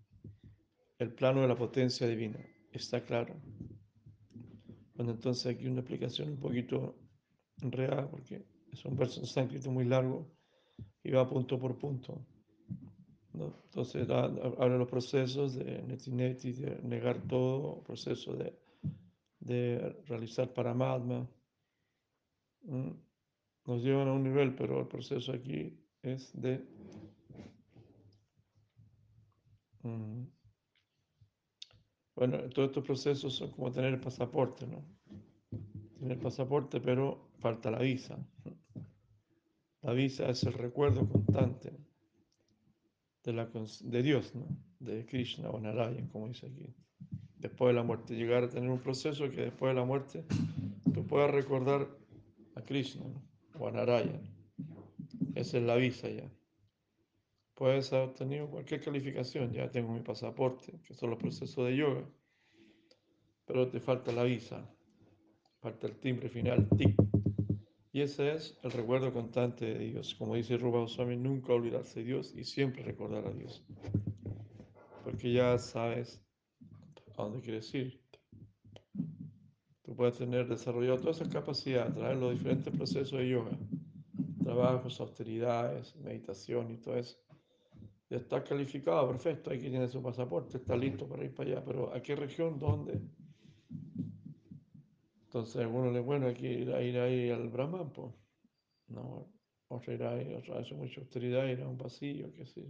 el 0.97 1.13
plano 1.13 1.41
de 1.41 1.49
la 1.49 1.57
potencia 1.57 2.07
divina. 2.07 2.39
¿Está 2.71 3.03
claro? 3.03 3.35
Bueno, 4.95 5.11
entonces 5.11 5.45
aquí 5.53 5.67
una 5.67 5.81
explicación 5.81 6.29
un 6.29 6.39
poquito 6.39 6.95
real, 7.57 8.07
porque 8.09 8.45
es 8.71 8.85
un 8.85 8.95
verso 8.95 9.19
en 9.19 9.25
sánscrito 9.25 9.69
muy 9.71 9.83
largo 9.83 10.25
y 11.03 11.11
va 11.11 11.29
punto 11.29 11.59
por 11.59 11.77
punto. 11.77 12.25
Entonces 13.33 14.09
habla 14.09 14.69
de 14.69 14.77
los 14.77 14.87
procesos 14.87 15.55
de 15.55 15.83
neti 15.83 16.53
de 16.53 16.79
negar 16.81 17.27
todo, 17.27 17.83
proceso 17.83 18.37
de, 18.37 18.57
de 19.41 20.01
realizar 20.05 20.53
paramatma. 20.53 21.29
Nos 22.61 23.83
llevan 23.83 24.07
a 24.07 24.13
un 24.13 24.23
nivel, 24.23 24.55
pero 24.55 24.79
el 24.79 24.87
proceso 24.87 25.33
aquí 25.33 25.77
es 26.01 26.31
de 26.39 26.65
bueno, 32.15 32.37
todos 32.49 32.69
estos 32.69 32.83
procesos 32.83 33.35
son 33.35 33.51
como 33.51 33.71
tener 33.71 33.93
el 33.93 33.99
pasaporte, 33.99 34.65
¿no? 34.65 34.83
Tener 35.99 36.13
el 36.13 36.19
pasaporte, 36.19 36.79
pero 36.79 37.29
falta 37.39 37.69
la 37.71 37.79
visa. 37.79 38.17
La 39.81 39.93
visa 39.93 40.29
es 40.29 40.43
el 40.43 40.53
recuerdo 40.53 41.07
constante 41.07 41.71
de, 43.23 43.33
la, 43.33 43.45
de 43.45 44.03
Dios, 44.03 44.33
¿no? 44.33 44.47
de 44.79 45.05
Krishna 45.05 45.49
o 45.49 45.59
Narayan, 45.59 46.07
como 46.07 46.27
dice 46.27 46.47
aquí. 46.47 46.73
Después 47.37 47.69
de 47.69 47.73
la 47.73 47.83
muerte, 47.83 48.15
llegar 48.15 48.43
a 48.43 48.49
tener 48.49 48.69
un 48.69 48.79
proceso 48.79 49.29
que 49.29 49.41
después 49.41 49.71
de 49.71 49.79
la 49.79 49.85
muerte 49.85 50.25
tú 50.93 51.05
puedas 51.05 51.29
recordar 51.29 51.87
a 52.55 52.61
Krishna 52.61 53.05
o 53.59 53.67
a 53.67 53.71
Narayan. 53.71 54.21
Esa 55.35 55.57
es 55.57 55.63
la 55.63 55.75
visa 55.75 56.09
ya. 56.09 56.31
Puedes 57.55 57.93
haber 57.93 58.13
tenido 58.13 58.49
cualquier 58.49 58.83
calificación, 58.83 59.53
ya 59.53 59.71
tengo 59.71 59.93
mi 59.93 60.01
pasaporte, 60.01 60.73
que 60.85 60.93
son 60.93 61.11
los 61.11 61.19
procesos 61.19 61.65
de 61.65 61.77
yoga, 61.77 62.05
pero 63.45 63.69
te 63.69 63.79
falta 63.79 64.11
la 64.11 64.23
visa, 64.23 64.69
falta 65.61 65.87
el 65.87 65.97
timbre 65.97 66.27
final, 66.27 66.67
tic. 66.77 66.95
Y 67.93 68.01
ese 68.01 68.33
es 68.33 68.59
el 68.61 68.71
recuerdo 68.71 69.13
constante 69.13 69.65
de 69.65 69.79
Dios. 69.79 70.15
Como 70.15 70.35
dice 70.35 70.57
Ruba 70.57 70.79
Goswami, 70.79 71.15
nunca 71.15 71.53
olvidarse 71.53 72.01
de 72.01 72.07
Dios 72.07 72.33
y 72.35 72.43
siempre 72.43 72.83
recordar 72.83 73.25
a 73.25 73.31
Dios. 73.31 73.63
Porque 75.05 75.31
ya 75.31 75.57
sabes 75.57 76.21
a 77.15 77.23
dónde 77.23 77.39
quieres 77.39 77.73
ir. 77.73 78.01
Tú 79.81 79.95
puedes 79.95 80.17
tener 80.17 80.49
desarrollado 80.49 80.97
toda 80.97 81.11
esa 81.11 81.29
capacidad, 81.29 81.93
traer 81.93 82.17
los 82.17 82.33
diferentes 82.33 82.75
procesos 82.75 83.17
de 83.17 83.29
yoga, 83.29 83.57
trabajos, 84.43 84.99
austeridades, 84.99 85.95
meditación 85.95 86.71
y 86.71 86.77
todo 86.77 86.97
eso. 86.97 87.24
Está 88.09 88.43
calificado, 88.43 89.07
perfecto, 89.07 89.49
aquí 89.49 89.69
tiene 89.69 89.87
su 89.87 90.01
pasaporte, 90.01 90.57
está 90.57 90.75
listo 90.75 91.07
para 91.07 91.23
ir 91.25 91.33
para 91.33 91.49
allá, 91.49 91.65
pero 91.65 91.93
¿a 91.93 92.01
qué 92.01 92.15
región? 92.15 92.59
¿Dónde? 92.59 93.01
Entonces, 95.25 95.57
alguno 95.57 95.91
le 95.91 95.99
bueno, 95.99 96.27
aquí 96.27 96.47
ir, 96.47 96.69
ir 96.69 96.97
ahí 96.99 97.29
al 97.29 97.49
Brahman, 97.49 97.91
pues. 97.91 98.13
No, 98.87 99.27
otro 99.67 99.93
irá 99.93 100.13
ahí, 100.13 100.33
otro 100.33 100.57
hace 100.57 100.75
mucha 100.75 101.01
austeridad, 101.01 101.47
ir 101.47 101.61
a 101.61 101.67
un 101.67 101.77
pasillo, 101.77 102.31
qué 102.31 102.45
sé. 102.45 102.63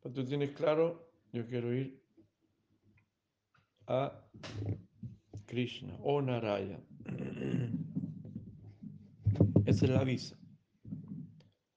Pero 0.00 0.14
tú 0.14 0.24
tienes 0.24 0.52
claro, 0.52 1.10
yo 1.32 1.46
quiero 1.46 1.74
ir 1.74 2.00
a 3.86 4.22
Krishna 5.46 5.96
o 6.02 6.20
Naraya. 6.20 6.78
Esa 9.64 9.84
es 9.84 9.90
la 9.90 10.04
visa. 10.04 10.36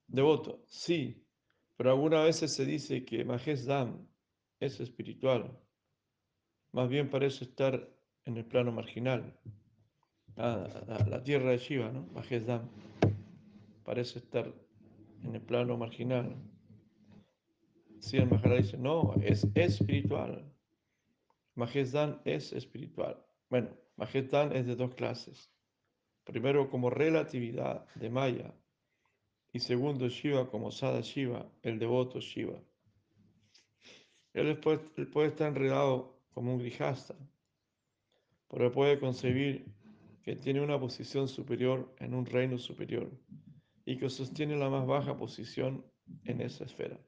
Devoto, 0.08 0.63
sí, 0.67 1.22
pero 1.77 1.91
algunas 1.91 2.25
veces 2.25 2.53
se 2.53 2.65
dice 2.65 3.05
que 3.05 3.25
Mahesh 3.25 3.65
Dam 3.65 4.07
es 4.59 4.79
espiritual. 4.79 5.59
Más 6.71 6.89
bien 6.89 7.09
parece 7.09 7.43
estar 7.43 7.89
en 8.25 8.38
el 8.38 8.45
plano 8.45 8.71
marginal. 8.71 9.38
Ah, 10.38 10.67
la, 11.07 11.23
tierra 11.23 11.51
de 11.51 11.57
Shiva, 11.57 11.91
¿no? 11.91 12.07
Majesdam, 12.13 12.67
parece 13.83 14.17
estar 14.19 14.51
en 15.21 15.36
el 15.36 15.41
plano 15.41 15.77
marginal. 15.77 16.36
Si 17.99 18.17
el 18.17 18.27
Maharaj 18.27 18.63
dice, 18.63 18.77
no, 18.77 19.13
es 19.21 19.47
espiritual. 19.53 20.51
Majesdam 21.55 22.19
es 22.25 22.51
espiritual. 22.51 23.23
Bueno, 23.49 23.69
Majesdam 23.95 24.51
es 24.53 24.65
de 24.65 24.75
dos 24.75 24.95
clases. 24.95 25.51
Primero 26.23 26.69
como 26.69 26.89
relatividad 26.89 27.86
de 27.95 28.09
Maya 28.09 28.53
y 29.54 29.60
segundo 29.60 30.10
Shiva 30.10 30.50
como 30.50 30.72
Sada 30.72 31.02
Shiva, 31.02 31.48
el 31.62 31.78
devoto 31.78 32.20
Shiva. 32.20 32.60
Él, 34.34 34.48
él 34.48 35.08
puede 35.08 35.28
estar 35.28 35.48
enredado 35.48 36.20
como 36.34 36.54
un 36.54 36.60
grijasta, 36.60 37.16
pero 38.50 38.72
puede 38.72 39.00
concebir 39.00 39.72
que 40.24 40.36
tiene 40.36 40.62
una 40.62 40.80
posición 40.80 41.28
superior 41.28 41.94
en 42.00 42.16
un 42.16 42.26
reino 42.26 42.58
superior 42.58 43.12
y 43.86 43.98
que 43.98 44.10
sostiene 44.10 44.56
la 44.56 44.70
más 44.70 44.88
baja 44.88 45.16
posición 45.18 45.86
en 46.24 46.42
esa 46.42 46.63
esfera. 46.63 47.00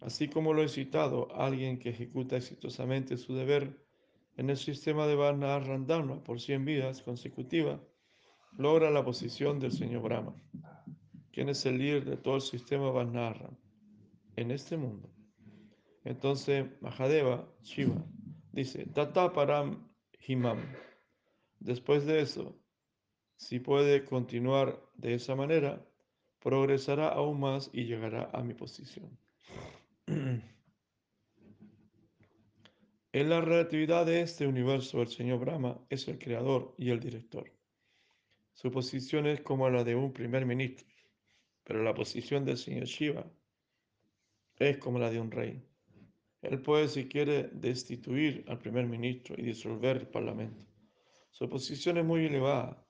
Así 0.00 0.28
como 0.28 0.52
lo 0.52 0.62
he 0.62 0.68
citado, 0.68 1.34
alguien 1.34 1.78
que 1.78 1.90
ejecuta 1.90 2.36
exitosamente 2.36 3.16
su 3.16 3.34
deber 3.34 3.86
en 4.36 4.50
el 4.50 4.56
sistema 4.58 5.06
de 5.06 5.14
Varna 5.14 5.58
Randama 5.60 6.22
por 6.22 6.40
100 6.40 6.64
vidas 6.64 7.00
consecutivas, 7.00 7.80
logra 8.56 8.90
la 8.90 9.04
posición 9.04 9.58
del 9.58 9.72
señor 9.72 10.02
Brahma, 10.02 10.34
quien 11.32 11.48
es 11.48 11.64
el 11.66 11.78
líder 11.78 12.04
de 12.04 12.16
todo 12.16 12.36
el 12.36 12.42
sistema 12.42 12.90
Varnara 12.90 13.50
en 14.36 14.50
este 14.50 14.76
mundo. 14.76 15.10
Entonces, 16.04 16.66
Mahadeva, 16.80 17.48
Shiva, 17.62 18.04
dice, 18.52 18.86
Tata 18.86 19.32
Param 19.32 19.88
Himam, 20.26 20.60
Después 21.60 22.06
de 22.06 22.20
eso, 22.20 22.56
si 23.36 23.58
puede 23.58 24.04
continuar 24.04 24.80
de 24.94 25.14
esa 25.14 25.34
manera, 25.34 25.84
progresará 26.40 27.08
aún 27.08 27.40
más 27.40 27.70
y 27.72 27.84
llegará 27.84 28.30
a 28.32 28.42
mi 28.42 28.54
posición. 28.54 29.18
En 33.10 33.30
la 33.30 33.40
relatividad 33.40 34.06
de 34.06 34.20
este 34.20 34.46
universo, 34.46 35.02
el 35.02 35.08
señor 35.08 35.40
Brahma 35.40 35.80
es 35.88 36.06
el 36.08 36.18
creador 36.18 36.74
y 36.78 36.90
el 36.90 37.00
director. 37.00 37.50
Su 38.52 38.70
posición 38.70 39.26
es 39.26 39.40
como 39.40 39.68
la 39.70 39.82
de 39.82 39.94
un 39.94 40.12
primer 40.12 40.44
ministro, 40.46 40.86
pero 41.68 41.82
la 41.82 41.92
posición 41.92 42.46
del 42.46 42.56
señor 42.56 42.86
Shiva 42.86 43.30
es 44.56 44.78
como 44.78 44.98
la 44.98 45.10
de 45.10 45.20
un 45.20 45.30
rey. 45.30 45.62
Él 46.40 46.62
puede, 46.62 46.88
si 46.88 47.06
quiere, 47.08 47.50
destituir 47.52 48.42
al 48.48 48.58
primer 48.58 48.86
ministro 48.86 49.34
y 49.36 49.42
disolver 49.42 49.98
el 49.98 50.06
parlamento. 50.08 50.64
Su 51.30 51.46
posición 51.46 51.98
es 51.98 52.06
muy 52.06 52.24
elevada, 52.24 52.82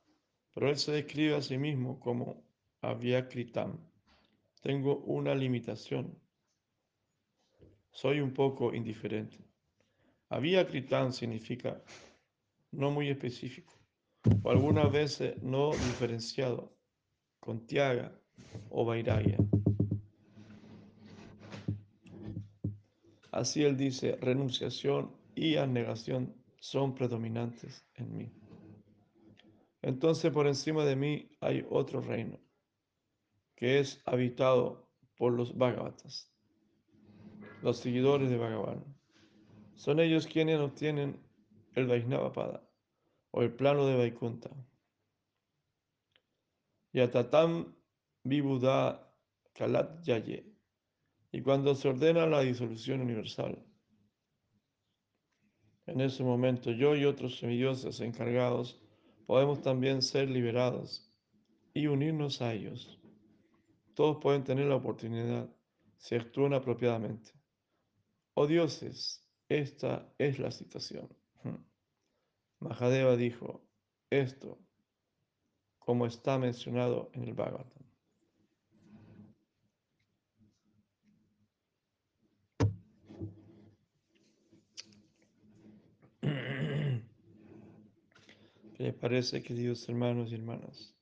pero 0.55 0.71
él 0.71 0.77
se 0.77 0.93
describe 0.93 1.35
a 1.35 1.43
sí 1.43 1.59
mismo 1.59 1.99
como 1.99 2.45
Avyakritam. 2.81 3.77
Tengo 4.63 4.99
una 4.99 5.35
limitación. 5.35 6.17
soy 7.91 8.21
un 8.21 8.33
poco 8.33 8.73
indiferente. 8.73 9.39
Había 10.29 10.65
Kritán 10.69 11.13
significa 11.13 11.83
no 12.71 12.93
muy 12.93 13.09
específico, 13.09 13.75
o 14.45 14.51
algunas 14.51 14.93
veces 14.93 15.43
no 15.43 15.73
diferenciado, 15.73 16.73
con 17.41 17.67
tiaga 17.67 18.18
o 18.71 18.85
vairagya. 18.85 19.39
Así 23.31 23.63
él 23.63 23.77
dice, 23.77 24.17
renunciación 24.17 25.15
y 25.35 25.57
abnegación 25.57 26.35
son 26.61 26.95
predominantes 26.95 27.87
en 27.95 28.17
mí. 28.17 28.33
Entonces 29.83 30.33
por 30.33 30.47
encima 30.47 30.85
de 30.85 30.97
mí 30.97 31.31
hay 31.41 31.65
otro 31.71 32.01
reino, 32.01 32.41
que 33.55 33.79
es 33.79 34.03
habitado 34.07 34.89
por 35.17 35.33
los 35.33 35.57
Bhagavatas, 35.57 36.33
los 37.63 37.79
seguidores 37.79 38.31
de 38.31 38.39
Bhagavan. 38.39 38.85
Son 39.77 40.01
ellos 40.01 40.27
quienes 40.27 40.59
obtienen 40.59 41.21
el 41.75 41.87
Vaisnavapada 41.87 42.69
o 43.31 43.43
el 43.43 43.53
plano 43.53 43.87
de 43.87 43.97
Vaikunta. 43.97 44.51
Yatatam 46.93 47.78
Vibuddha 48.29 49.11
Kalat 49.55 50.03
Yaye. 50.05 50.45
Y 51.33 51.43
cuando 51.43 51.75
se 51.75 51.89
ordena 51.89 52.27
la 52.27 52.41
disolución 52.41 53.01
universal, 53.01 53.65
en 55.87 56.01
ese 56.01 56.23
momento 56.23 56.71
yo 56.71 56.95
y 56.95 57.05
otros 57.05 57.39
semidioses 57.39 58.01
encargados 58.01 58.81
podemos 59.27 59.61
también 59.63 60.03
ser 60.03 60.29
liberados 60.31 61.11
y 61.75 61.87
unirnos 61.87 62.43
a 62.43 62.53
ellos. 62.53 62.99
Todos 63.95 64.19
pueden 64.19 64.45
tener 64.45 64.67
la 64.67 64.77
oportunidad 64.77 65.49
si 65.97 66.15
actúan 66.15 66.55
apropiadamente. 66.55 67.33
Oh 68.35 68.47
dioses, 68.47 69.27
esta 69.49 70.13
es 70.19 70.39
la 70.39 70.51
situación. 70.51 71.09
Mahadeva 72.61 73.17
dijo 73.17 73.63
esto 74.11 74.59
como 75.89 76.05
está 76.05 76.37
mencionado 76.37 77.11
en 77.15 77.25
el 77.25 77.33
Bhagavatam. 77.33 77.78
¿Qué 88.79 88.85
les 88.85 88.95
parece, 88.95 89.43
queridos 89.43 89.89
hermanos 89.89 90.31
y 90.31 90.37
hermanas? 90.37 90.95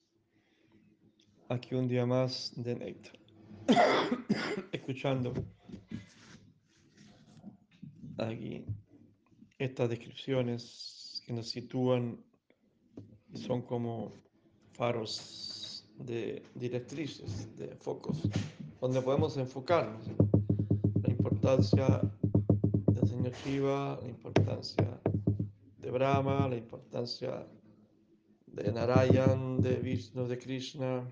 Aquí 1.51 1.75
un 1.75 1.87
día 1.87 2.07
más 2.07 2.51
de 2.57 2.75
Néctar. 2.75 3.19
Escuchando 4.73 5.35
aquí 8.17 8.65
estas 9.59 9.91
descripciones 9.91 11.23
que 11.27 11.35
nos 11.35 11.51
sitúan 11.51 12.19
y 13.31 13.37
son 13.37 13.61
como 13.61 14.11
faros 14.73 15.87
de 15.99 16.43
directrices, 16.55 17.55
de 17.59 17.77
focos, 17.77 18.23
donde 18.81 19.03
podemos 19.03 19.37
enfocarnos. 19.37 20.07
La 21.03 21.11
importancia 21.11 22.01
del 22.87 23.07
Señor 23.07 23.35
Shiva, 23.45 24.01
la 24.01 24.09
importancia 24.09 24.99
de 25.77 25.91
Brahma, 25.91 26.49
la 26.49 26.57
importancia 26.57 27.47
de 28.63 28.73
Narayan, 28.73 29.61
de 29.61 29.77
Vishnu, 29.77 30.27
de 30.27 30.39
Krishna, 30.39 31.05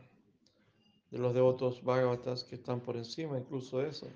de 1.11 1.19
los 1.19 1.35
devotos 1.35 1.83
Bhagavatas 1.85 2.43
que 2.43 2.55
están 2.55 2.81
por 2.81 2.97
encima 2.97 3.39
incluso 3.39 3.83
eso. 3.83 4.09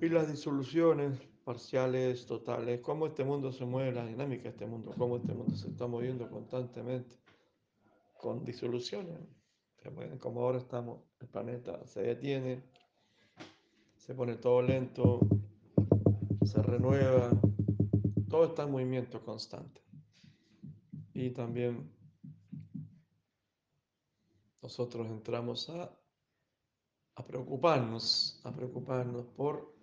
Y 0.00 0.08
las 0.08 0.30
disoluciones 0.30 1.18
parciales, 1.44 2.26
totales, 2.26 2.80
cómo 2.80 3.06
este 3.06 3.24
mundo 3.24 3.50
se 3.50 3.64
mueve, 3.64 3.92
la 3.92 4.06
dinámica 4.06 4.44
de 4.44 4.48
este 4.50 4.66
mundo, 4.66 4.94
cómo 4.96 5.16
este 5.16 5.32
mundo 5.32 5.56
se 5.56 5.68
está 5.68 5.86
moviendo 5.86 6.28
constantemente 6.30 7.16
con 8.18 8.44
disoluciones. 8.44 9.18
Como 10.20 10.40
ahora 10.40 10.58
estamos, 10.58 11.00
el 11.20 11.28
planeta 11.28 11.84
se 11.86 12.02
detiene, 12.02 12.62
se 13.96 14.14
pone 14.14 14.36
todo 14.36 14.62
lento, 14.62 15.20
se 16.44 16.62
renueva, 16.62 17.30
todo 18.28 18.46
está 18.46 18.64
en 18.64 18.72
movimiento 18.72 19.20
constante. 19.24 19.85
Y 21.16 21.30
también 21.30 21.90
nosotros 24.60 25.06
entramos 25.06 25.70
a, 25.70 25.90
a 27.14 27.26
preocuparnos, 27.26 28.38
a 28.44 28.52
preocuparnos 28.52 29.24
por 29.28 29.74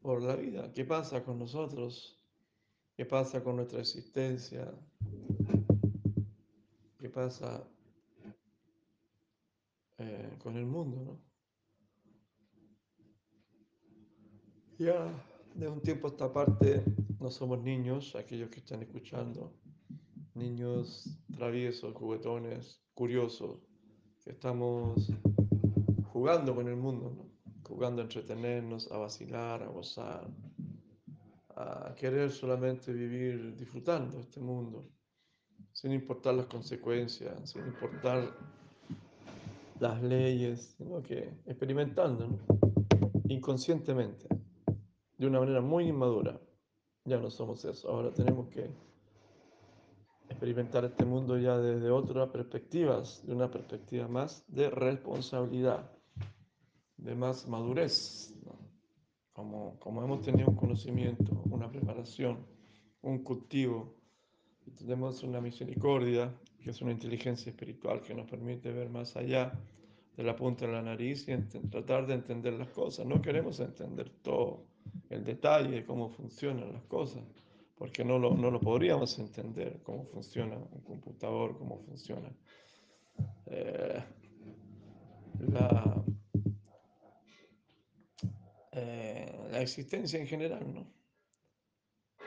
por 0.00 0.22
la 0.22 0.36
vida. 0.36 0.72
¿Qué 0.72 0.86
pasa 0.86 1.22
con 1.22 1.38
nosotros? 1.38 2.18
¿Qué 2.94 3.04
pasa 3.04 3.42
con 3.44 3.56
nuestra 3.56 3.80
existencia? 3.80 4.70
¿Qué 6.98 7.10
pasa 7.10 7.62
eh, 9.98 10.36
con 10.42 10.56
el 10.56 10.64
mundo? 10.64 11.04
¿no? 11.04 11.18
Ya 14.78 15.10
de 15.54 15.68
un 15.68 15.80
tiempo 15.82 16.08
a 16.08 16.10
esta 16.10 16.32
parte 16.32 16.82
no 17.18 17.30
somos 17.30 17.62
niños, 17.62 18.14
aquellos 18.14 18.50
que 18.50 18.58
están 18.58 18.82
escuchando, 18.82 19.54
niños 20.34 21.08
traviesos, 21.34 21.94
juguetones, 21.94 22.80
curiosos, 22.94 23.60
que 24.22 24.30
estamos 24.30 25.10
jugando 26.12 26.54
con 26.54 26.68
el 26.68 26.76
mundo, 26.76 27.12
¿no? 27.16 27.34
jugando 27.68 28.02
a 28.02 28.04
entretenernos, 28.04 28.90
a 28.92 28.98
vacilar, 28.98 29.62
a 29.62 29.68
gozar, 29.68 30.28
a 31.56 31.94
querer 31.96 32.30
solamente 32.30 32.92
vivir 32.92 33.56
disfrutando 33.56 34.18
este 34.18 34.40
mundo, 34.40 34.88
sin 35.72 35.92
importar 35.92 36.34
las 36.34 36.46
consecuencias, 36.46 37.50
sin 37.50 37.66
importar 37.66 38.36
las 39.80 40.02
leyes, 40.02 40.74
sino 40.76 41.02
que 41.02 41.32
experimentando 41.46 42.38
inconscientemente, 43.28 44.28
de 45.16 45.26
una 45.26 45.40
manera 45.40 45.60
muy 45.60 45.88
inmadura. 45.88 46.40
Ya 47.04 47.18
no 47.18 47.30
somos 47.30 47.64
eso, 47.64 47.88
ahora 47.88 48.12
tenemos 48.12 48.48
que 48.48 48.70
experimentar 50.28 50.84
este 50.84 51.04
mundo 51.04 51.38
ya 51.38 51.58
desde 51.58 51.90
otras 51.90 52.28
perspectivas, 52.30 53.24
de 53.26 53.34
una 53.34 53.50
perspectiva 53.50 54.08
más 54.08 54.44
de 54.48 54.70
responsabilidad 54.70 55.90
de 56.96 57.14
más 57.14 57.46
madurez, 57.48 58.34
como, 59.32 59.78
como 59.78 60.02
hemos 60.02 60.22
tenido 60.22 60.48
un 60.48 60.56
conocimiento, 60.56 61.42
una 61.50 61.70
preparación, 61.70 62.46
un 63.02 63.22
cultivo, 63.22 63.94
y 64.66 64.70
tenemos 64.70 65.22
una 65.22 65.40
misericordia, 65.40 66.32
que 66.62 66.70
es 66.70 66.80
una 66.80 66.92
inteligencia 66.92 67.50
espiritual 67.50 68.00
que 68.00 68.14
nos 68.14 68.30
permite 68.30 68.72
ver 68.72 68.88
más 68.88 69.16
allá 69.16 69.52
de 70.16 70.22
la 70.22 70.34
punta 70.34 70.66
de 70.66 70.72
la 70.72 70.82
nariz 70.82 71.28
y 71.28 71.36
tratar 71.68 72.06
de 72.06 72.14
entender 72.14 72.54
las 72.54 72.68
cosas. 72.68 73.04
No 73.04 73.20
queremos 73.20 73.60
entender 73.60 74.08
todo 74.22 74.64
el 75.10 75.24
detalle 75.24 75.70
de 75.70 75.84
cómo 75.84 76.08
funcionan 76.08 76.72
las 76.72 76.84
cosas, 76.84 77.22
porque 77.76 78.04
no 78.04 78.18
lo, 78.18 78.34
no 78.34 78.50
lo 78.50 78.60
podríamos 78.60 79.18
entender, 79.18 79.80
cómo 79.82 80.04
funciona 80.06 80.56
un 80.56 80.82
computador, 80.82 81.58
cómo 81.58 81.78
funciona 81.80 82.30
eh, 83.46 84.02
la, 85.38 86.04
eh, 88.72 89.48
la 89.50 89.60
existencia 89.60 90.18
en 90.20 90.26
general, 90.26 90.72
¿no? 90.72 90.92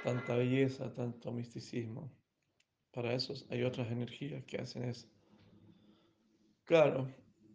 Tanta 0.03 0.35
belleza, 0.35 0.93
tanto 0.93 1.31
misticismo. 1.31 2.11
Para 2.91 3.13
eso 3.13 3.33
hay 3.49 3.63
otras 3.63 3.91
energías 3.91 4.43
que 4.45 4.57
hacen 4.57 4.83
eso. 4.83 5.07
Claro, 6.63 7.07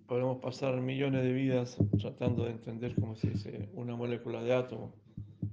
podemos 0.07 0.38
pasar 0.40 0.80
millones 0.80 1.22
de 1.22 1.32
vidas 1.32 1.76
tratando 2.01 2.45
de 2.45 2.53
entender 2.53 2.95
cómo 2.95 3.16
se 3.16 3.30
dice 3.30 3.68
una 3.74 3.97
molécula 3.97 4.43
de 4.43 4.55
átomo 4.55 4.95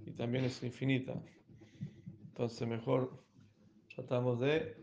y 0.06 0.12
también 0.12 0.46
es 0.46 0.62
infinita. 0.64 1.14
Entonces 2.40 2.66
mejor 2.70 3.22
tratamos 3.94 4.40
de, 4.40 4.78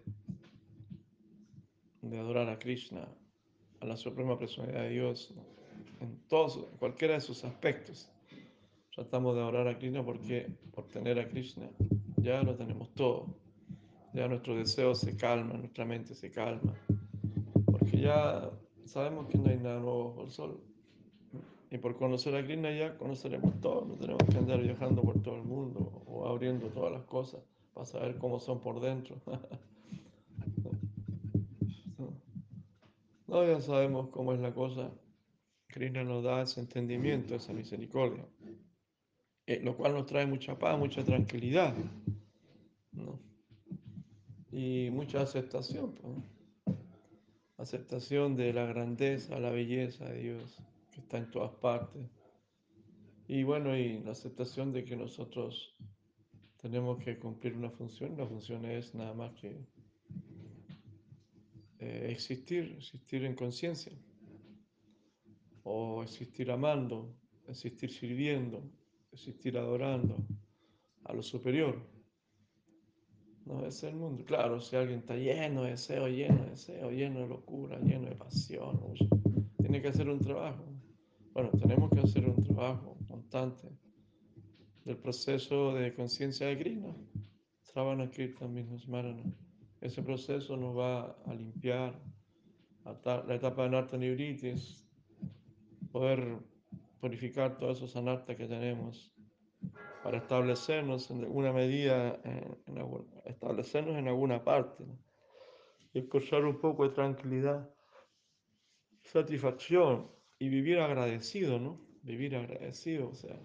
de 2.02 2.18
adorar 2.18 2.50
a 2.50 2.58
Krishna, 2.58 3.08
a 3.80 3.86
la 3.86 3.96
suprema 3.96 4.38
personalidad 4.38 4.82
de 4.82 4.90
Dios, 4.90 5.32
en 6.00 6.18
todos, 6.28 6.68
cualquiera 6.78 7.14
de 7.14 7.22
sus 7.22 7.44
aspectos. 7.44 8.10
Tratamos 8.94 9.36
de 9.36 9.40
orar 9.40 9.68
a 9.68 9.78
Krishna 9.78 10.04
porque 10.04 10.54
por 10.70 10.86
tener 10.88 11.18
a 11.18 11.26
Krishna 11.30 11.70
ya 12.18 12.42
lo 12.42 12.54
tenemos 12.56 12.92
todo. 12.92 13.34
Ya 14.12 14.28
nuestros 14.28 14.58
deseos 14.58 15.00
se 15.00 15.16
calman, 15.16 15.60
nuestra 15.60 15.86
mente 15.86 16.14
se 16.14 16.30
calma. 16.30 16.74
Porque 17.64 17.98
ya 18.02 18.50
sabemos 18.84 19.28
que 19.28 19.38
no 19.38 19.48
hay 19.48 19.56
nada 19.56 19.80
nuevo 19.80 20.10
bajo 20.10 20.24
el 20.24 20.30
sol. 20.30 20.60
Y 21.70 21.78
por 21.78 21.96
conocer 21.96 22.36
a 22.36 22.44
Krishna 22.44 22.70
ya 22.70 22.96
conoceremos 22.96 23.60
todo. 23.60 23.84
No 23.84 23.94
tenemos 23.94 24.22
que 24.30 24.38
andar 24.38 24.62
viajando 24.62 25.02
por 25.02 25.20
todo 25.22 25.34
el 25.36 25.42
mundo 25.42 26.02
o 26.06 26.28
abriendo 26.28 26.68
todas 26.68 26.92
las 26.92 27.02
cosas 27.04 27.42
para 27.74 27.86
saber 27.86 28.18
cómo 28.18 28.38
son 28.38 28.60
por 28.60 28.80
dentro. 28.80 29.16
no, 33.26 33.44
ya 33.44 33.60
sabemos 33.60 34.08
cómo 34.08 34.32
es 34.32 34.40
la 34.40 34.54
cosa. 34.54 34.90
Krishna 35.66 36.04
nos 36.04 36.24
da 36.24 36.42
ese 36.42 36.60
entendimiento, 36.60 37.34
esa 37.34 37.52
misericordia, 37.52 38.24
eh, 39.46 39.60
lo 39.62 39.76
cual 39.76 39.92
nos 39.92 40.06
trae 40.06 40.26
mucha 40.26 40.58
paz, 40.58 40.78
mucha 40.78 41.04
tranquilidad 41.04 41.74
¿no? 42.92 43.20
y 44.50 44.88
mucha 44.90 45.20
aceptación. 45.20 45.94
Pues, 45.94 46.14
aceptación 47.58 48.36
de 48.36 48.54
la 48.54 48.64
grandeza, 48.64 49.38
la 49.38 49.50
belleza 49.50 50.06
de 50.06 50.18
Dios, 50.18 50.58
está 51.06 51.18
en 51.18 51.30
todas 51.30 51.52
partes. 51.60 52.04
Y 53.28 53.44
bueno, 53.44 53.76
y 53.76 54.00
la 54.00 54.10
aceptación 54.10 54.72
de 54.72 54.84
que 54.84 54.96
nosotros 54.96 55.76
tenemos 56.56 56.98
que 56.98 57.16
cumplir 57.16 57.56
una 57.56 57.70
función. 57.70 58.16
La 58.16 58.26
función 58.26 58.64
es 58.64 58.92
nada 58.92 59.14
más 59.14 59.32
que 59.34 59.64
eh, 61.78 62.08
existir, 62.10 62.74
existir 62.76 63.24
en 63.24 63.36
conciencia, 63.36 63.92
o 65.62 66.02
existir 66.02 66.50
amando, 66.50 67.14
existir 67.46 67.90
sirviendo, 67.90 68.68
existir 69.12 69.56
adorando 69.58 70.16
a 71.04 71.12
lo 71.12 71.22
superior. 71.22 71.80
No 73.44 73.64
es 73.64 73.80
el 73.84 73.94
mundo. 73.94 74.24
Claro, 74.24 74.60
si 74.60 74.74
alguien 74.74 74.98
está 74.98 75.14
lleno 75.14 75.62
de 75.62 75.70
deseo, 75.70 76.08
lleno 76.08 76.42
de 76.42 76.50
deseo, 76.50 76.90
lleno 76.90 77.20
de 77.20 77.28
locura, 77.28 77.78
lleno 77.78 78.08
de 78.08 78.16
pasión, 78.16 78.80
tiene 79.56 79.80
que 79.80 79.88
hacer 79.88 80.08
un 80.08 80.18
trabajo. 80.18 80.75
Bueno, 81.36 81.50
tenemos 81.50 81.90
que 81.90 82.00
hacer 82.00 82.26
un 82.26 82.42
trabajo 82.42 82.96
constante 83.06 83.68
del 84.86 84.96
proceso 84.96 85.74
de 85.74 85.94
conciencia 85.94 86.46
de 86.46 86.56
Krishna. 86.56 86.96
Sravana 87.60 88.10
Kirtan 88.10 88.54
Marana. 88.88 89.22
Ese 89.82 90.02
proceso 90.02 90.56
nos 90.56 90.74
va 90.74 91.14
a 91.26 91.34
limpiar 91.34 92.00
la 92.86 93.34
etapa 93.34 93.64
de 93.64 93.68
Narta 93.68 93.98
Nibritis, 93.98 94.82
poder 95.92 96.38
purificar 97.00 97.58
todos 97.58 97.76
esos 97.76 97.94
anartas 97.96 98.34
que 98.34 98.46
tenemos 98.46 99.14
para 100.02 100.16
establecernos 100.16 101.10
en 101.10 101.24
alguna 101.24 101.52
medida, 101.52 102.18
en, 102.24 102.56
establecernos 103.26 103.98
en 103.98 104.08
alguna 104.08 104.42
parte 104.42 104.86
y 105.92 105.98
escuchar 105.98 106.46
un 106.46 106.58
poco 106.58 106.88
de 106.88 106.94
tranquilidad, 106.94 107.68
satisfacción 109.02 110.15
y 110.38 110.48
vivir 110.48 110.78
agradecido, 110.78 111.58
¿no? 111.58 111.80
Vivir 112.02 112.36
agradecido, 112.36 113.08
o 113.08 113.14
sea, 113.14 113.38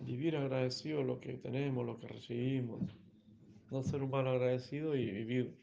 vivir 0.00 0.36
agradecido 0.36 1.02
lo 1.02 1.20
que 1.20 1.34
tenemos, 1.34 1.84
lo 1.84 1.98
que 1.98 2.08
recibimos, 2.08 2.80
no 3.70 3.82
ser 3.82 4.02
un 4.02 4.10
mal 4.10 4.26
agradecido 4.26 4.96
y 4.96 5.10
vivir 5.10 5.56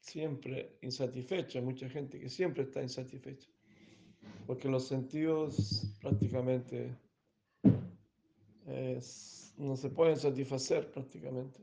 siempre 0.00 0.78
insatisfecho. 0.82 1.58
Hay 1.58 1.64
mucha 1.64 1.88
gente 1.88 2.18
que 2.18 2.28
siempre 2.28 2.64
está 2.64 2.82
insatisfecha, 2.82 3.48
porque 4.46 4.68
los 4.68 4.86
sentidos 4.86 5.96
prácticamente 6.00 6.96
no 9.56 9.76
se 9.76 9.90
pueden 9.90 10.16
satisfacer 10.16 10.90
prácticamente. 10.90 11.60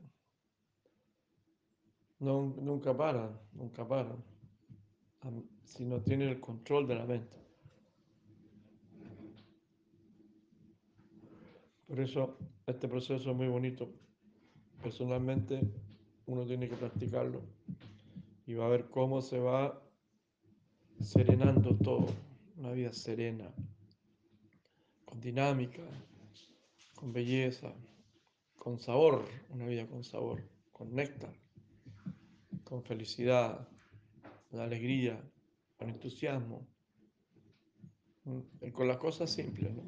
No, 2.18 2.54
nunca 2.60 2.96
paran, 2.96 3.38
nunca 3.52 3.86
paran, 3.86 4.24
si 5.66 5.84
no 5.84 6.00
tienen 6.00 6.28
el 6.28 6.40
control 6.40 6.86
de 6.86 6.94
la 6.94 7.04
mente. 7.04 7.36
Por 11.86 12.00
eso 12.00 12.38
este 12.66 12.88
proceso 12.88 13.30
es 13.30 13.36
muy 13.36 13.48
bonito. 13.48 13.88
Personalmente 14.82 15.60
uno 16.26 16.46
tiene 16.46 16.68
que 16.68 16.76
practicarlo 16.76 17.42
y 18.46 18.54
va 18.54 18.66
a 18.66 18.70
ver 18.70 18.88
cómo 18.88 19.20
se 19.20 19.38
va 19.38 19.82
serenando 21.00 21.76
todo, 21.76 22.06
una 22.56 22.72
vida 22.72 22.92
serena, 22.92 23.52
con 25.04 25.20
dinámica, 25.20 25.82
con 26.94 27.12
belleza, 27.12 27.72
con 28.56 28.78
sabor, 28.78 29.24
una 29.50 29.66
vida 29.66 29.86
con 29.86 30.04
sabor, 30.04 30.42
con 30.72 30.94
néctar, 30.94 31.34
con 32.64 32.82
felicidad, 32.82 33.68
con 34.50 34.60
alegría, 34.60 35.20
con 35.76 35.90
entusiasmo, 35.90 36.66
y 38.60 38.70
con 38.72 38.88
las 38.88 38.96
cosas 38.96 39.30
simples, 39.30 39.72
¿no? 39.74 39.84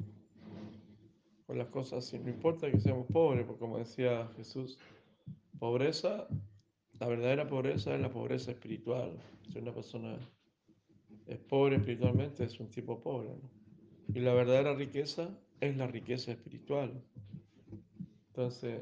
Con 1.45 1.57
las 1.57 1.67
cosas 1.67 2.05
simples. 2.05 2.31
No 2.31 2.35
importa 2.37 2.71
que 2.71 2.79
seamos 2.79 3.07
pobres, 3.07 3.45
porque 3.45 3.59
como 3.59 3.77
decía 3.77 4.29
Jesús, 4.37 4.77
pobreza, 5.59 6.27
la 6.99 7.07
verdadera 7.07 7.47
pobreza 7.47 7.95
es 7.95 8.01
la 8.01 8.11
pobreza 8.11 8.51
espiritual. 8.51 9.19
Si 9.51 9.57
una 9.57 9.73
persona 9.73 10.17
es 11.27 11.37
pobre 11.39 11.77
espiritualmente, 11.77 12.43
es 12.45 12.59
un 12.59 12.69
tipo 12.69 13.01
pobre. 13.01 13.31
Y 14.13 14.19
la 14.19 14.33
verdadera 14.33 14.73
riqueza 14.73 15.29
es 15.59 15.75
la 15.75 15.87
riqueza 15.87 16.31
espiritual. 16.31 17.03
Entonces, 18.27 18.79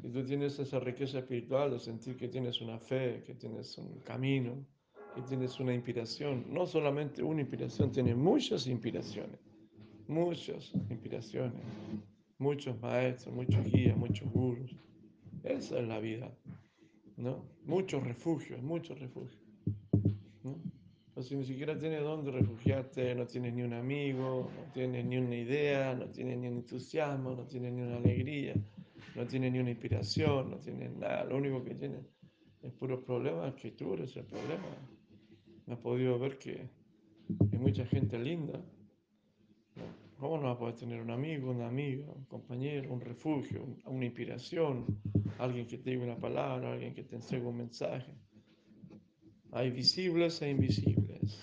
si 0.00 0.08
tú 0.08 0.24
tienes 0.24 0.58
esa 0.58 0.80
riqueza 0.80 1.20
espiritual 1.20 1.70
de 1.70 1.78
sentir 1.78 2.16
que 2.16 2.28
tienes 2.28 2.60
una 2.60 2.78
fe, 2.78 3.22
que 3.24 3.34
tienes 3.34 3.78
un 3.78 4.00
camino, 4.00 4.66
que 5.14 5.22
tienes 5.22 5.58
una 5.60 5.74
inspiración, 5.74 6.44
no 6.48 6.66
solamente 6.66 7.22
una 7.22 7.40
inspiración, 7.40 7.90
tienes 7.90 8.16
muchas 8.16 8.66
inspiraciones, 8.66 9.38
muchas 10.06 10.72
inspiraciones, 10.88 11.60
muchos 12.38 12.80
maestros, 12.80 13.34
muchos 13.34 13.64
guías, 13.64 13.96
muchos 13.96 14.30
gurus. 14.32 14.74
Esa 15.42 15.78
es 15.80 15.88
la 15.88 15.98
vida, 16.00 16.30
¿no? 17.16 17.44
Muchos 17.64 18.04
refugios, 18.04 18.62
muchos 18.62 18.98
refugios. 18.98 19.40
¿no? 20.42 20.56
si 21.22 21.36
ni 21.36 21.44
siquiera 21.44 21.78
tienes 21.78 22.02
dónde 22.02 22.30
refugiarte, 22.30 23.14
no 23.14 23.26
tienes 23.26 23.52
ni 23.52 23.62
un 23.62 23.74
amigo, 23.74 24.50
no 24.56 24.72
tienes 24.72 25.04
ni 25.04 25.18
una 25.18 25.36
idea, 25.36 25.94
no 25.94 26.06
tienes 26.06 26.38
ni 26.38 26.48
un 26.48 26.58
entusiasmo, 26.58 27.34
no 27.34 27.46
tienes 27.46 27.72
ni 27.74 27.82
una 27.82 27.96
alegría, 27.96 28.54
no 29.14 29.26
tienes 29.26 29.52
ni 29.52 29.58
una 29.58 29.70
inspiración, 29.70 30.50
no 30.50 30.56
tienes 30.58 30.92
nada, 30.96 31.24
lo 31.24 31.36
único 31.36 31.62
que 31.62 31.74
tienes 31.74 32.06
es 32.62 32.72
puros 32.72 33.04
problemas, 33.04 33.54
que 33.54 33.70
tú 33.72 33.94
eres 33.94 34.16
el 34.16 34.24
problema. 34.24 34.64
Has 35.70 35.78
podido 35.78 36.18
ver 36.18 36.36
que 36.36 36.68
hay 37.52 37.58
mucha 37.58 37.86
gente 37.86 38.18
linda. 38.18 38.60
¿Cómo 40.18 40.36
no 40.36 40.48
vas 40.48 40.56
a 40.56 40.58
poder 40.58 40.74
tener 40.74 41.00
un 41.00 41.10
amigo, 41.10 41.52
una 41.52 41.68
amiga, 41.68 42.12
un 42.12 42.24
compañero, 42.24 42.92
un 42.92 43.00
refugio, 43.00 43.64
una 43.86 44.04
inspiración, 44.04 44.84
alguien 45.38 45.68
que 45.68 45.78
te 45.78 45.90
diga 45.90 46.02
una 46.02 46.18
palabra, 46.18 46.72
alguien 46.72 46.92
que 46.92 47.04
te 47.04 47.14
enseñe 47.14 47.46
un 47.46 47.56
mensaje? 47.56 48.12
Hay 49.52 49.70
visibles 49.70 50.42
e 50.42 50.50
invisibles. 50.50 51.40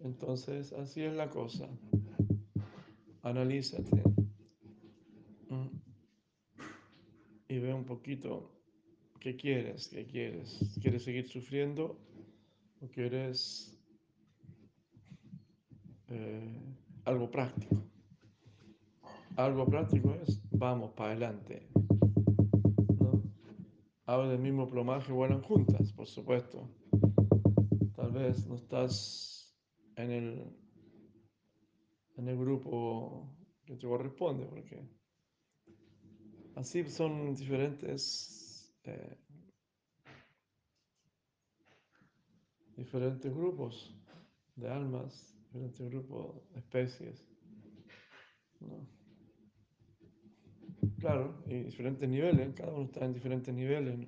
Entonces, 0.00 0.74
así 0.74 1.02
es 1.02 1.14
la 1.14 1.30
cosa. 1.30 1.66
Analízate 3.22 4.02
y 7.48 7.58
ve 7.58 7.74
un 7.74 7.84
poquito 7.84 8.52
qué 9.18 9.34
quieres, 9.34 9.88
qué 9.88 10.06
quieres. 10.06 10.78
¿Quieres 10.80 11.02
seguir 11.02 11.26
sufriendo 11.26 11.98
o 12.80 12.88
quieres 12.88 13.78
eh, 16.08 16.76
algo 17.04 17.30
práctico? 17.30 17.82
Algo 19.36 19.66
práctico 19.66 20.14
es, 20.26 20.40
vamos 20.50 20.92
para 20.92 21.10
adelante. 21.10 21.68
Aves 24.06 24.28
del 24.28 24.40
mismo 24.40 24.68
plumaje 24.68 25.12
vuelan 25.12 25.40
juntas, 25.40 25.92
por 25.92 26.08
supuesto. 26.08 26.68
Tal 27.94 28.10
vez 28.10 28.44
no 28.44 28.56
estás 28.56 29.56
en 29.94 30.10
el, 30.10 30.56
en 32.16 32.28
el 32.28 32.36
grupo 32.36 33.32
que 33.64 33.76
te 33.76 33.86
corresponde, 33.86 34.46
porque 34.46 34.84
así 36.56 36.82
son 36.88 37.36
diferentes, 37.36 38.74
eh, 38.82 39.16
diferentes 42.80 43.30
grupos 43.34 43.94
de 44.56 44.66
almas, 44.68 45.36
diferentes 45.52 45.90
grupos 45.90 46.50
de 46.50 46.60
especies. 46.60 47.26
Claro, 50.98 51.42
y 51.46 51.54
diferentes 51.64 52.08
niveles, 52.08 52.54
cada 52.54 52.72
uno 52.72 52.84
está 52.84 53.04
en 53.04 53.12
diferentes 53.12 53.54
niveles, 53.54 54.06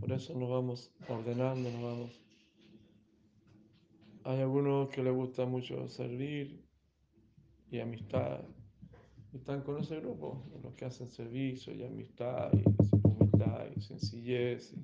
por 0.00 0.10
eso 0.10 0.34
nos 0.38 0.48
vamos 0.48 0.90
ordenando, 1.08 1.70
nos 1.70 1.82
vamos. 1.82 2.20
Hay 4.24 4.40
algunos 4.40 4.88
que 4.88 5.02
les 5.02 5.14
gusta 5.14 5.44
mucho 5.44 5.86
servir 5.88 6.64
y 7.70 7.80
amistad, 7.80 8.40
están 9.34 9.62
con 9.62 9.78
ese 9.78 10.00
grupo, 10.00 10.44
los 10.62 10.74
que 10.74 10.86
hacen 10.86 11.08
servicio 11.08 11.74
y 11.74 11.82
amistad, 11.82 12.52
y 12.54 12.62
humildad 13.06 13.66
y 13.76 13.80
sencillez, 13.80 14.74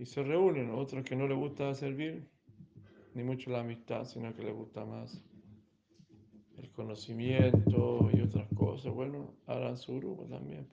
y 0.00 0.06
se 0.06 0.22
reúnen, 0.22 0.70
otros 0.70 1.04
que 1.04 1.14
no 1.14 1.28
les 1.28 1.36
gusta 1.36 1.74
servir, 1.74 2.26
ni 3.12 3.22
mucho 3.22 3.50
la 3.50 3.60
amistad, 3.60 4.06
sino 4.06 4.34
que 4.34 4.42
les 4.42 4.54
gusta 4.54 4.82
más 4.86 5.22
el 6.56 6.70
conocimiento 6.70 8.08
y 8.10 8.22
otras 8.22 8.48
cosas, 8.54 8.94
bueno, 8.94 9.34
harán 9.46 9.76
su 9.76 9.96
grupo 9.96 10.24
también. 10.24 10.66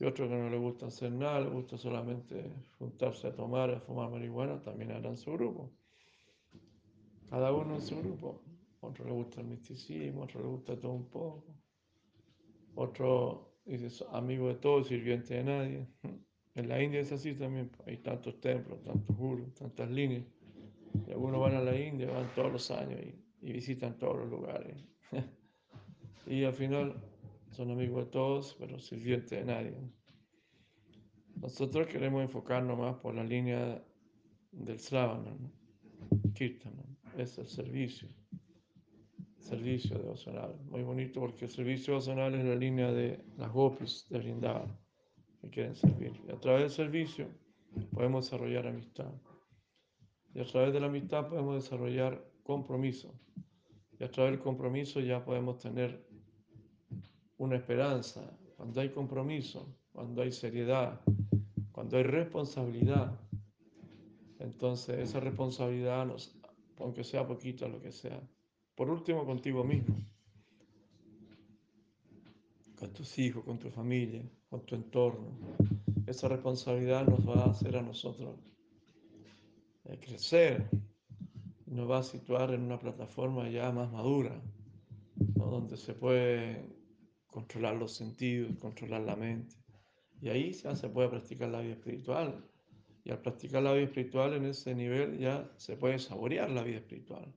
Y 0.00 0.06
otros 0.06 0.28
que 0.28 0.34
no 0.34 0.50
les 0.50 0.60
gusta 0.60 0.86
hacer 0.86 1.12
nada, 1.12 1.42
les 1.42 1.52
gusta 1.52 1.78
solamente 1.78 2.50
juntarse 2.80 3.28
a 3.28 3.32
tomar, 3.32 3.70
a 3.70 3.78
fumar 3.78 4.10
marihuana, 4.10 4.60
también 4.60 4.90
harán 4.90 5.16
su 5.16 5.32
grupo. 5.32 5.70
Cada 7.30 7.52
uno 7.52 7.76
en 7.76 7.80
su 7.80 7.96
grupo. 7.96 8.42
Otro 8.80 9.04
le 9.04 9.12
gusta 9.12 9.40
el 9.40 9.46
misticismo, 9.46 10.22
otro 10.22 10.40
le 10.40 10.48
gusta 10.48 10.76
todo 10.80 10.92
un 10.92 11.08
poco. 11.08 11.44
Otro 12.74 13.54
dice 13.64 14.04
amigo 14.10 14.48
de 14.48 14.56
todos, 14.56 14.88
sirviente 14.88 15.34
de 15.34 15.44
nadie. 15.44 15.88
En 16.54 16.68
la 16.68 16.80
India 16.80 17.00
es 17.00 17.10
así 17.10 17.34
también. 17.34 17.70
Hay 17.86 17.96
tantos 17.98 18.40
templos, 18.40 18.80
tantos 18.82 19.16
gurus, 19.16 19.52
tantas 19.54 19.90
líneas. 19.90 20.24
Y 21.06 21.10
algunos 21.10 21.40
van 21.40 21.56
a 21.56 21.60
la 21.60 21.76
India, 21.76 22.08
van 22.10 22.32
todos 22.34 22.52
los 22.52 22.70
años 22.70 23.00
y, 23.00 23.48
y 23.48 23.52
visitan 23.52 23.98
todos 23.98 24.18
los 24.18 24.30
lugares. 24.30 24.76
y 26.26 26.44
al 26.44 26.52
final 26.52 26.94
son 27.50 27.70
amigos 27.72 28.04
de 28.04 28.10
todos, 28.12 28.56
pero 28.58 28.78
sirvientes 28.78 29.30
de 29.30 29.44
nadie. 29.44 29.74
Nosotros 31.34 31.88
queremos 31.88 32.22
enfocarnos 32.22 32.78
más 32.78 32.96
por 32.96 33.14
la 33.14 33.24
línea 33.24 33.84
del 34.52 34.78
Sravana, 34.78 35.36
Kirtana, 36.34 36.84
es 37.18 37.36
el 37.38 37.48
servicio, 37.48 38.08
servicio 39.40 39.98
devocional. 39.98 40.56
Muy 40.66 40.82
bonito 40.82 41.20
porque 41.20 41.46
el 41.46 41.50
servicio 41.50 41.94
devocional 41.94 42.34
es 42.36 42.44
la 42.44 42.54
línea 42.54 42.92
de 42.92 43.24
las 43.36 43.52
gopis 43.52 44.06
de 44.08 44.18
Vrindavan 44.18 44.83
que 45.44 45.50
quieren 45.50 45.74
servir. 45.74 46.12
Y 46.26 46.32
a 46.32 46.40
través 46.40 46.62
del 46.62 46.70
servicio 46.70 47.28
podemos 47.92 48.24
desarrollar 48.24 48.66
amistad. 48.66 49.12
Y 50.34 50.40
a 50.40 50.44
través 50.44 50.72
de 50.72 50.80
la 50.80 50.86
amistad 50.86 51.28
podemos 51.28 51.62
desarrollar 51.62 52.24
compromiso. 52.42 53.14
Y 53.98 54.04
a 54.04 54.10
través 54.10 54.32
del 54.32 54.40
compromiso 54.40 55.00
ya 55.00 55.24
podemos 55.24 55.58
tener 55.58 56.06
una 57.36 57.56
esperanza. 57.56 58.22
Cuando 58.56 58.80
hay 58.80 58.90
compromiso, 58.90 59.76
cuando 59.92 60.22
hay 60.22 60.32
seriedad, 60.32 61.00
cuando 61.72 61.96
hay 61.98 62.04
responsabilidad, 62.04 63.20
entonces 64.38 64.98
esa 64.98 65.20
responsabilidad, 65.20 66.06
nos, 66.06 66.34
aunque 66.78 67.04
sea 67.04 67.26
poquita, 67.26 67.68
lo 67.68 67.80
que 67.80 67.92
sea, 67.92 68.20
por 68.74 68.90
último 68.90 69.24
contigo 69.24 69.62
mismo, 69.62 69.96
con 72.78 72.92
tus 72.92 73.18
hijos, 73.18 73.44
con 73.44 73.58
tu 73.58 73.70
familia, 73.70 74.22
con 74.54 74.66
tu 74.66 74.76
entorno, 74.76 75.36
esa 76.06 76.28
responsabilidad 76.28 77.08
nos 77.08 77.28
va 77.28 77.42
a 77.42 77.50
hacer 77.50 77.76
a 77.76 77.82
nosotros 77.82 78.36
eh, 79.84 79.98
crecer, 79.98 80.70
nos 81.66 81.90
va 81.90 81.98
a 81.98 82.02
situar 82.04 82.54
en 82.54 82.62
una 82.62 82.78
plataforma 82.78 83.48
ya 83.48 83.72
más 83.72 83.90
madura, 83.90 84.40
donde 85.16 85.76
se 85.76 85.92
puede 85.92 86.72
controlar 87.26 87.74
los 87.74 87.94
sentidos, 87.94 88.56
controlar 88.60 89.00
la 89.00 89.16
mente. 89.16 89.56
Y 90.20 90.28
ahí 90.28 90.52
ya 90.52 90.76
se 90.76 90.88
puede 90.88 91.08
practicar 91.08 91.48
la 91.48 91.60
vida 91.60 91.72
espiritual. 91.72 92.48
Y 93.02 93.10
al 93.10 93.18
practicar 93.22 93.60
la 93.64 93.72
vida 93.72 93.86
espiritual 93.86 94.34
en 94.34 94.44
ese 94.44 94.72
nivel 94.72 95.18
ya 95.18 95.50
se 95.56 95.76
puede 95.76 95.98
saborear 95.98 96.48
la 96.48 96.62
vida 96.62 96.76
espiritual. 96.76 97.34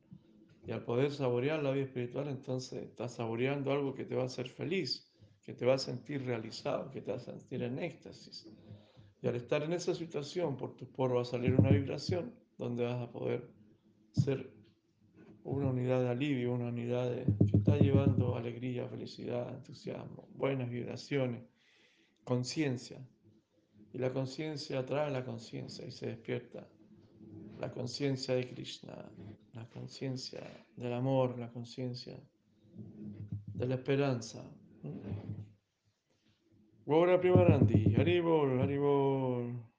Y 0.67 0.71
al 0.71 0.83
poder 0.83 1.11
saborear 1.11 1.63
la 1.63 1.71
vida 1.71 1.85
espiritual, 1.85 2.27
entonces 2.27 2.83
estás 2.83 3.15
saboreando 3.15 3.71
algo 3.71 3.95
que 3.95 4.05
te 4.05 4.13
va 4.13 4.21
a 4.21 4.27
hacer 4.27 4.49
feliz, 4.49 5.06
que 5.47 5.53
te 5.53 5.65
va 5.65 5.75
a 5.75 5.79
sentir 5.79 6.25
realizado, 6.25 6.91
que 6.91 6.99
te 6.99 7.09
va 7.09 7.15
a 7.15 7.21
sentir 7.21 7.63
en 7.63 7.79
éxtasis. 7.79 8.45
Y 9.21 9.27
al 9.29 9.37
estar 9.37 9.63
en 9.63 9.71
esa 9.71 9.95
situación, 9.95 10.57
por 10.57 10.75
tus 10.75 10.89
poros 10.89 11.17
va 11.19 11.21
a 11.21 11.25
salir 11.25 11.55
una 11.55 11.69
vibración 11.69 12.33
donde 12.57 12.83
vas 12.83 13.01
a 13.01 13.09
poder 13.09 13.49
ser 14.11 14.51
una 15.45 15.69
unidad 15.69 16.01
de 16.01 16.09
alivio, 16.09 16.53
una 16.53 16.67
unidad 16.67 17.09
de, 17.09 17.23
que 17.49 17.55
está 17.59 17.77
llevando 17.77 18.35
alegría, 18.35 18.89
felicidad, 18.89 19.55
entusiasmo, 19.55 20.27
buenas 20.35 20.69
vibraciones 20.69 21.43
conciencia. 22.25 22.99
Y 23.93 23.99
la 23.99 24.11
conciencia 24.11 24.79
atrae 24.79 25.09
la 25.11 25.23
conciencia 25.23 25.85
y 25.85 25.91
se 25.91 26.07
despierta. 26.07 26.67
La 27.57 27.71
conciencia 27.71 28.35
de 28.35 28.49
Krishna, 28.49 29.09
la 29.53 29.65
conciencia 29.69 30.41
del 30.75 30.91
amor, 30.91 31.39
la 31.39 31.49
conciencia 31.53 32.19
de 33.53 33.65
la 33.65 33.75
esperanza. 33.75 34.43
Gora 36.85 37.17
Primarandi, 37.19 37.95
Haribol, 37.95 38.59
Haribol. 38.61 39.76